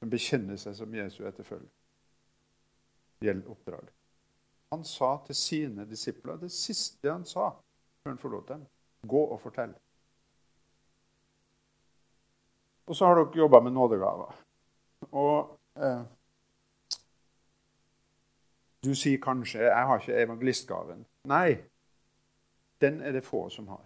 Som 0.00 0.12
bekjenner 0.12 0.60
seg 0.60 0.76
som 0.76 0.94
Jesu 0.94 1.22
etterfølger. 1.28 1.70
Gjelder 3.24 3.52
oppdraget. 3.52 3.94
Han 4.70 4.84
sa 4.86 5.16
til 5.26 5.34
sine 5.34 5.84
disipler 5.88 6.38
det 6.38 6.52
siste 6.54 7.10
han 7.10 7.24
sa 7.26 7.50
før 8.00 8.12
han 8.12 8.20
forlot 8.22 8.52
dem. 8.52 8.66
Gå 9.02 9.22
og 9.34 9.40
fortell. 9.42 9.72
Og 12.86 12.96
så 12.96 13.06
har 13.06 13.18
dere 13.18 13.38
jobba 13.38 13.60
med 13.64 13.74
nådegaver. 13.74 14.38
Og 15.10 15.58
eh, 15.76 16.02
du 18.84 18.94
sier 18.94 19.18
kanskje 19.18 19.60
'jeg 19.60 19.86
har 19.86 19.98
ikke 19.98 20.22
evangelistgaven'. 20.22 21.04
Nei, 21.24 21.56
den 22.80 23.00
er 23.00 23.12
det 23.12 23.24
få 23.24 23.48
som 23.48 23.68
har. 23.68 23.84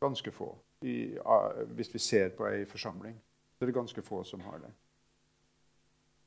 Ganske 0.00 0.32
få. 0.32 0.58
I, 0.82 1.18
hvis 1.66 1.94
vi 1.94 1.98
ser 1.98 2.28
på 2.28 2.46
ei 2.46 2.64
forsamling, 2.64 3.22
så 3.58 3.64
er 3.64 3.66
det 3.66 3.74
ganske 3.74 4.02
få 4.02 4.24
som 4.24 4.40
har 4.40 4.58
det. 4.58 4.72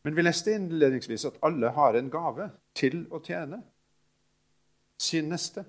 Men 0.03 0.15
vi 0.15 0.21
leste 0.21 0.55
innledningsvis 0.55 1.25
at 1.25 1.39
alle 1.43 1.69
har 1.69 1.93
en 1.93 2.09
gave 2.09 2.49
til 2.75 3.07
å 3.11 3.19
tjene 3.19 3.63
sin 4.99 5.29
neste. 5.29 5.65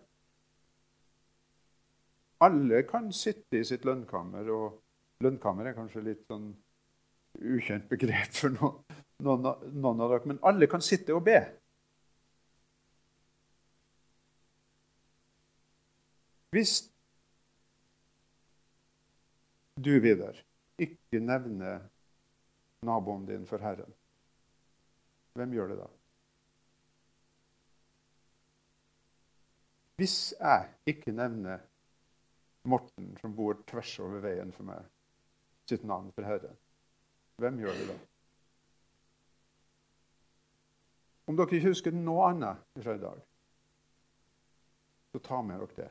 Alle 2.40 2.82
kan 2.88 3.12
sitte 3.12 3.58
i 3.58 3.64
sitt 3.64 3.84
lønnkammer, 3.84 4.50
og 4.50 4.80
lønnkammer 5.20 5.66
er 5.66 5.76
kanskje 5.76 6.04
litt 6.06 6.22
sånn 6.30 6.54
ukjent 7.40 7.88
begrep 7.90 8.32
for 8.32 8.54
noen, 8.54 8.78
noen, 9.20 10.00
av 10.00 10.08
dere, 10.08 10.26
men 10.26 10.40
alle 10.46 10.70
kan 10.70 10.82
sitte 10.82 11.14
og 11.14 11.26
be. 11.26 11.40
Hvis 16.50 16.90
du, 19.78 19.92
Vidar, 20.02 20.34
ikke 20.78 21.20
nevner 21.22 21.84
naboen 22.82 23.26
din 23.28 23.46
for 23.46 23.62
Herren, 23.62 23.94
hvem 25.38 25.52
gjør 25.54 25.70
det 25.70 25.76
da? 25.78 25.86
Hvis 30.00 30.16
jeg 30.40 30.68
ikke 30.90 31.12
nevner 31.12 31.62
Morten, 32.64 33.12
som 33.20 33.36
bor 33.36 33.62
tvers 33.68 33.92
over 34.02 34.20
veien 34.24 34.50
for 34.52 34.66
meg, 34.66 34.82
sitt 35.70 35.86
navn 35.86 36.10
for 36.16 36.26
Herren, 36.26 36.56
hvem 37.40 37.62
gjør 37.62 37.78
det 37.78 37.86
da? 37.92 37.96
Om 41.30 41.38
dere 41.38 41.60
ikke 41.60 41.70
husker 41.70 41.94
noe 41.94 42.26
annet 42.32 42.82
fra 42.82 42.98
i 42.98 43.02
dag, 43.06 43.22
så 45.14 45.22
ta 45.30 45.40
med 45.46 45.62
dere 45.62 45.76
det. 45.78 45.90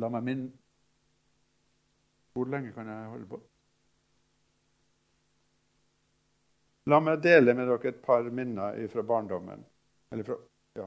La 0.00 0.08
meg 0.08 0.24
minne 0.24 0.50
Hvor 2.32 2.48
lenge 2.48 2.72
kan 2.72 2.88
jeg 2.88 3.10
holde 3.12 3.26
på? 3.28 3.40
La 6.88 6.98
meg 6.98 7.20
dele 7.22 7.52
med 7.54 7.68
dere 7.68 7.92
et 7.92 8.00
par 8.02 8.24
minner 8.34 8.80
fra 8.90 9.04
barndommen. 9.06 9.60
Eller 10.12 10.26
fra 10.26 10.38
ja, 10.80 10.86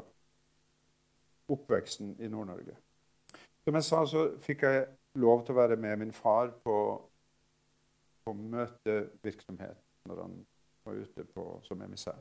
oppveksten 1.53 2.15
i 2.19 2.27
Nord-Norge. 2.27 2.75
Som 3.63 3.77
jeg 3.77 3.87
sa, 3.87 4.01
så 4.09 4.25
fikk 4.43 4.65
jeg 4.65 4.83
lov 5.21 5.45
til 5.45 5.55
å 5.55 5.61
være 5.61 5.77
med 5.79 6.01
min 6.01 6.11
far 6.13 6.51
på, 6.65 6.77
på 8.25 8.33
møtevirksomhet 8.33 9.79
når 10.09 10.21
han 10.21 10.35
var 10.85 10.99
ute 11.01 11.25
på, 11.31 11.45
som 11.63 11.81
emissær. 11.81 12.19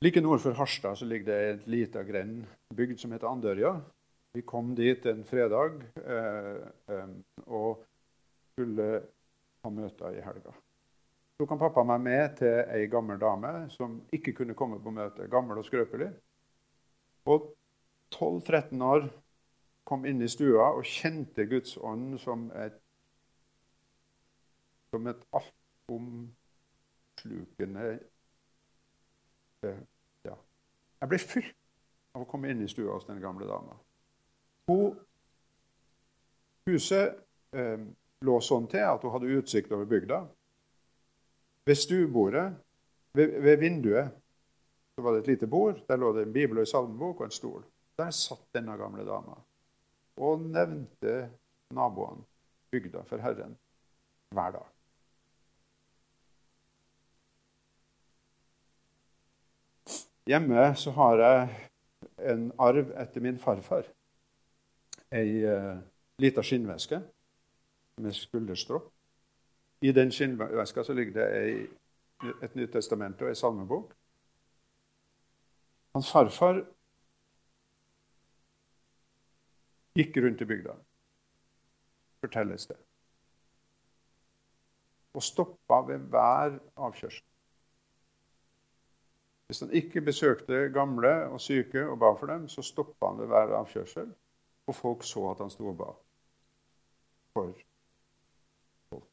Like 0.00 0.20
nord 0.20 0.40
for 0.40 0.52
Harstad 0.52 0.98
så 0.98 1.04
ligger 1.04 1.26
det 1.26 1.50
et 1.50 1.66
lita 1.66 2.02
grend 2.06 2.46
bygd 2.74 3.00
som 3.00 3.12
heter 3.12 3.26
Andørja. 3.26 3.80
Vi 4.32 4.42
kom 4.46 4.74
dit 4.78 5.06
en 5.06 5.24
fredag 5.26 5.70
eh, 6.04 6.56
eh, 6.94 7.08
og 7.46 7.84
skulle 8.52 9.02
ha 9.64 9.70
møter 9.74 10.10
i 10.14 10.20
helga. 10.22 10.52
Så 11.34 11.42
tok 11.42 11.58
pappa 11.58 11.82
meg 11.86 12.00
med 12.04 12.36
til 12.38 12.58
ei 12.70 12.86
gammel 12.90 13.18
dame 13.18 13.70
som 13.74 14.02
ikke 14.14 14.32
kunne 14.38 14.54
komme 14.54 14.78
på 14.82 14.90
møte. 14.94 15.30
Gammel 15.30 15.58
og 15.58 15.64
skrøpelig. 15.66 16.10
Og 17.26 17.54
12-13 18.14 18.82
år 18.86 19.08
kom 19.88 20.04
inn 20.06 20.22
i 20.22 20.28
stua 20.30 20.70
og 20.76 20.84
kjente 20.86 21.46
Guds 21.50 21.74
ånd 21.74 22.18
som 22.22 22.52
et, 22.54 22.78
som 24.94 25.06
et 25.10 25.22
altomslukende 25.40 27.98
ja. 29.62 30.36
Jeg 31.00 31.10
ble 31.10 31.18
fylt 31.22 31.56
av 32.16 32.24
å 32.24 32.28
komme 32.28 32.50
inn 32.52 32.62
i 32.64 32.70
stua 32.70 32.96
hos 32.96 33.06
den 33.08 33.20
gamle 33.22 33.48
dama. 33.48 33.76
Huset 36.68 37.18
eh, 37.56 37.80
lå 38.24 38.38
sånn 38.44 38.68
til 38.70 38.84
at 38.84 39.04
hun 39.04 39.14
hadde 39.14 39.34
utsikt 39.38 39.72
over 39.72 39.88
bygda. 39.88 40.22
Ved 41.68 41.78
stuebordet, 41.78 42.46
ved, 43.16 43.36
ved, 43.44 43.58
vinduet, 43.60 44.14
så 44.96 45.04
var 45.04 45.14
det 45.14 45.24
et 45.24 45.32
lite 45.34 45.50
bord. 45.50 45.82
Der 45.88 46.00
lå 46.00 46.12
det 46.16 46.26
en 46.26 46.34
bibel 46.34 46.60
og 46.60 46.66
en 46.66 46.72
salmebok 46.72 47.22
og 47.22 47.28
en 47.28 47.36
stol. 47.36 47.62
Der 47.98 48.10
satt 48.14 48.46
denne 48.54 48.76
gamle 48.78 49.06
dama 49.06 49.38
og 50.18 50.42
nevnte 50.50 51.28
naboene, 51.74 52.24
bygda, 52.72 53.04
for 53.06 53.22
Herren 53.22 53.54
hver 54.34 54.56
dag. 54.56 54.77
Hjemme 60.28 60.74
så 60.76 60.90
har 60.90 61.20
jeg 61.22 61.68
en 62.28 62.50
arv 62.60 62.90
etter 63.00 63.22
min 63.24 63.38
farfar. 63.40 63.86
Ei 65.08 65.38
uh, 65.40 65.78
lita 66.20 66.42
skinnveske 66.44 66.98
med 68.04 68.12
skulderstrå. 68.12 68.82
I 69.80 69.92
den 69.96 70.12
skinnveska 70.12 70.84
så 70.84 70.92
ligger 70.92 71.14
det 71.16 71.28
ei, 71.38 71.54
et 72.44 72.58
Nytt 72.58 72.74
testament 72.76 73.22
og 73.24 73.30
ei 73.30 73.38
salmebok. 73.40 73.94
Hans 75.96 76.12
farfar 76.12 76.60
gikk 79.96 80.20
rundt 80.20 80.44
i 80.44 80.50
bygda, 80.52 80.76
fortelles 82.20 82.68
det, 82.68 82.76
og 85.16 85.24
stoppa 85.24 85.80
ved 85.88 86.04
hver 86.12 86.60
avkjørsel. 86.76 87.24
Hvis 89.48 89.60
han 89.60 89.70
ikke 89.72 90.00
besøkte 90.00 90.68
gamle 90.74 91.10
og 91.32 91.40
syke 91.40 91.86
og 91.88 91.98
ba 91.98 92.10
for 92.20 92.28
dem, 92.28 92.48
så 92.48 92.62
stoppa 92.62 93.08
han 93.08 93.18
ved 93.18 93.30
hver 93.30 93.54
avkjørsel, 93.56 94.10
og 94.66 94.74
folk 94.74 95.06
så 95.08 95.30
at 95.30 95.40
han 95.40 95.50
sto 95.50 95.70
og 95.70 95.78
ba. 95.78 95.88
For 97.32 97.54
folk. 98.90 99.08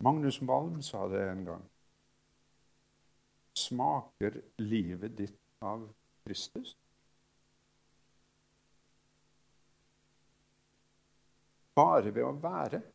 Magnus 0.00 0.40
Malm 0.40 0.80
sa 0.82 1.04
det 1.12 1.22
en 1.28 1.44
gang. 1.44 1.68
Smaker 3.52 4.40
livet 4.64 5.18
ditt 5.18 5.40
av 5.60 5.88
Kristus? 6.24 6.76
Bare 11.76 12.08
ved 12.08 12.24
å 12.24 12.36
være? 12.40 12.86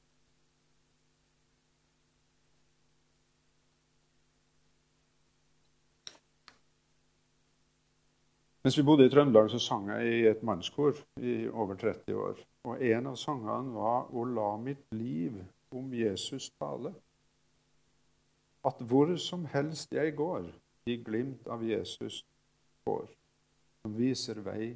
Mens 8.64 8.78
vi 8.78 8.84
bodde 8.84 9.06
i 9.06 9.10
Trøndelag, 9.10 9.50
så 9.50 9.60
sang 9.60 9.88
jeg 9.90 10.10
i 10.14 10.26
et 10.30 10.44
mannskor 10.44 10.94
i 11.18 11.48
over 11.50 11.76
30 11.76 12.16
år. 12.16 12.42
Og 12.64 12.84
en 12.86 13.08
av 13.08 13.16
sangene 13.16 13.74
var 13.74 14.10
'Å 14.12 14.24
la 14.24 14.58
mitt 14.58 14.84
liv 14.94 15.40
om 15.72 15.94
Jesus 15.94 16.52
tale'. 16.62 16.94
At 18.66 18.78
hvor 18.80 19.16
som 19.16 19.46
helst 19.46 19.92
jeg 19.92 20.16
går, 20.16 20.46
i 20.86 20.96
glimt 20.96 21.48
av 21.48 21.64
Jesus 21.64 22.26
går, 22.86 23.08
som 23.82 23.98
viser 23.98 24.42
vei 24.42 24.76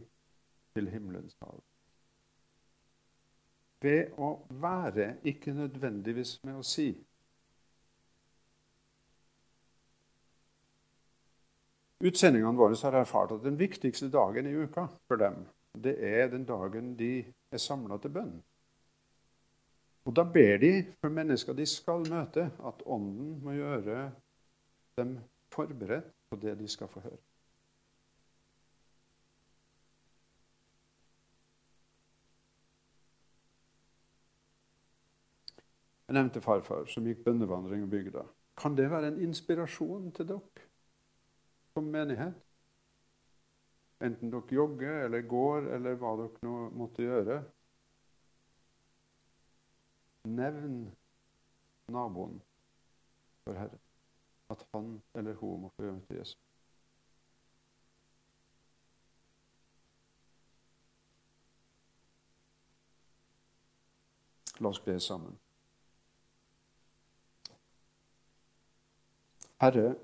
til 0.76 0.90
himmelens 0.90 1.38
hav. 1.42 1.62
Ved 3.82 4.18
å 4.18 4.40
være, 4.50 5.16
ikke 5.24 5.54
nødvendigvis 5.54 6.40
med 6.44 6.56
å 6.56 6.64
si. 6.64 6.96
Utsendingene 12.04 12.58
våre 12.60 12.76
har 12.76 12.98
erfart 13.00 13.32
at 13.32 13.44
den 13.46 13.56
viktigste 13.60 14.10
dagen 14.12 14.48
i 14.50 14.56
uka 14.66 14.90
for 15.08 15.20
dem, 15.20 15.46
det 15.80 15.96
er 16.04 16.28
den 16.28 16.44
dagen 16.46 16.96
de 17.00 17.24
er 17.52 17.62
samla 17.62 17.98
til 18.04 18.12
bønn. 18.12 18.34
Og 20.06 20.16
Da 20.16 20.24
ber 20.24 20.58
de 20.58 20.86
for 21.02 21.10
mennesker 21.10 21.54
de 21.54 21.66
skal 21.66 22.04
møte, 22.10 22.52
at 22.68 22.84
Ånden 22.86 23.40
må 23.44 23.56
gjøre 23.56 24.12
dem 25.00 25.16
forberedt 25.50 26.12
på 26.30 26.38
det 26.42 26.60
de 26.60 26.68
skal 26.68 26.92
få 26.92 27.00
høre. 27.00 27.18
Jeg 36.06 36.14
nevnte 36.14 36.42
farfar 36.42 36.86
som 36.86 37.08
gikk 37.08 37.24
bønnevandring 37.26 37.88
i 37.88 37.90
bygda. 37.90 38.28
Kan 38.62 38.76
det 38.78 38.92
være 38.92 39.08
en 39.08 39.22
inspirasjon 39.26 40.12
til 40.14 40.28
dere 40.30 40.65
som 41.76 41.84
menighet? 41.92 42.34
Enten 44.00 44.32
dere 44.32 44.56
jogger 44.56 45.06
eller 45.06 45.22
går 45.28 45.68
eller 45.76 45.98
hva 46.00 46.14
dere 46.22 46.48
nå 46.48 46.56
måtte 46.80 47.04
gjøre. 47.04 47.42
Nevn 50.26 50.78
naboen 51.92 52.40
for 53.44 53.60
Herren. 53.60 53.84
At 54.50 54.64
han 54.72 55.02
eller 55.14 55.36
hun 55.42 55.66
må 55.66 55.74
få 55.76 55.92
til 56.08 56.18
Jesus. 56.18 56.40
La 64.64 64.72
oss 64.72 64.80
be 64.80 65.00
sammen. 65.00 65.36
Herre, 69.60 69.96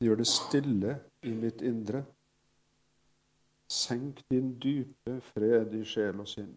gjør 0.00 0.20
det 0.20 0.26
stille 0.28 0.98
i 1.22 1.32
mitt 1.34 1.62
indre. 1.62 2.04
Senk 3.72 4.22
din 4.30 4.52
dype 4.62 5.20
fred 5.32 5.74
i 5.74 5.82
sjel 5.84 6.20
og 6.22 6.28
sinn. 6.30 6.52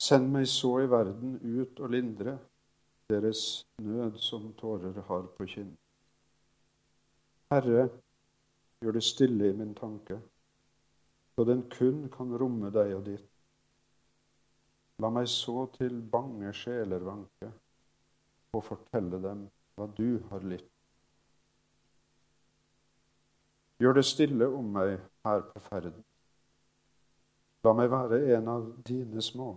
Send 0.00 0.28
meg 0.34 0.48
så 0.50 0.74
i 0.82 0.90
verden 0.90 1.38
ut 1.40 1.80
og 1.80 1.94
lindre 1.94 2.36
deres 3.08 3.64
nød 3.80 4.18
som 4.20 4.50
tårer 4.58 4.98
har 5.08 5.28
på 5.36 5.46
kinn. 5.48 5.70
Herre, 7.52 7.86
gjør 8.82 8.98
det 8.98 9.04
stille 9.06 9.48
i 9.48 9.56
min 9.56 9.74
tanke, 9.74 10.18
så 11.34 11.44
den 11.48 11.62
kun 11.70 12.08
kan 12.12 12.34
romme 12.40 12.72
deg 12.74 12.96
og 12.98 13.06
ditt. 13.06 13.30
La 15.02 15.10
meg 15.10 15.28
så 15.30 15.64
til 15.78 15.96
bange 16.10 16.52
sjeler 16.54 17.02
vanke 17.06 17.50
og 18.54 18.62
fortelle 18.62 19.18
dem 19.22 19.48
hva 19.74 19.88
du 19.96 20.20
har 20.30 20.44
litt. 20.46 20.73
Gjør 23.82 23.96
det 23.98 24.04
stille 24.06 24.46
om 24.46 24.66
meg 24.76 24.98
her 25.26 25.46
på 25.50 25.62
ferden. 25.66 25.96
La 27.64 27.72
meg 27.74 27.90
være 27.90 28.20
en 28.36 28.50
av 28.52 28.66
dine 28.86 29.22
små, 29.24 29.48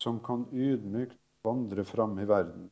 som 0.00 0.20
kan 0.24 0.46
ydmykt 0.52 1.18
vandre 1.44 1.84
fram 1.84 2.16
i 2.22 2.28
verden 2.28 2.70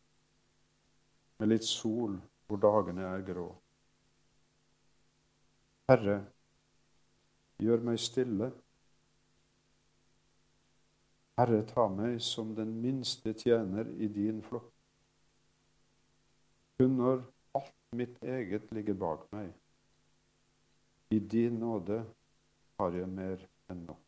med 1.43 1.51
litt 1.51 1.67
sol 1.67 2.15
hvor 2.47 2.61
dagene 2.63 3.05
er 3.09 3.25
grå. 3.27 3.49
Herre, 5.91 6.21
gjør 7.59 7.83
meg 7.85 7.99
stille. 8.01 8.53
Herre, 11.41 11.63
ta 11.67 11.89
meg 11.91 12.21
som 12.23 12.55
den 12.55 12.77
minste 12.85 13.35
tjener 13.35 13.91
i 13.99 14.09
din 14.13 14.39
flokk. 14.47 14.71
Kun 16.79 16.95
når 17.01 17.25
mitt 17.93 18.23
eget 18.25 18.71
ligger 18.73 18.97
bak 18.97 19.25
meg, 19.35 19.51
i 21.13 21.19
din 21.21 21.59
nåde 21.61 21.99
har 22.81 22.97
jeg 22.97 23.09
mer 23.13 23.43
enn 23.69 23.83
nok. 23.85 24.01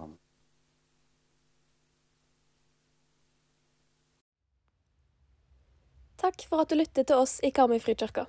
Amen. 0.00 0.16
Takk 6.24 6.46
for 6.48 6.64
at 6.64 6.72
du 6.72 6.78
lyttet 6.80 7.10
til 7.12 7.20
oss 7.20 7.36
i 7.44 7.52
Karmøy 7.52 7.80
Frikirke. 7.84 8.24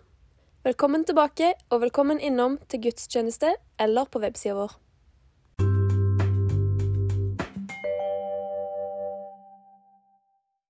Velkommen 0.68 1.08
tilbake, 1.08 1.54
og 1.72 1.86
velkommen 1.88 2.20
innom 2.20 2.60
til 2.68 2.84
gudstjeneste 2.90 3.56
eller 3.80 4.12
på 4.12 4.20
websida 4.20 4.60
vår. 4.60 4.81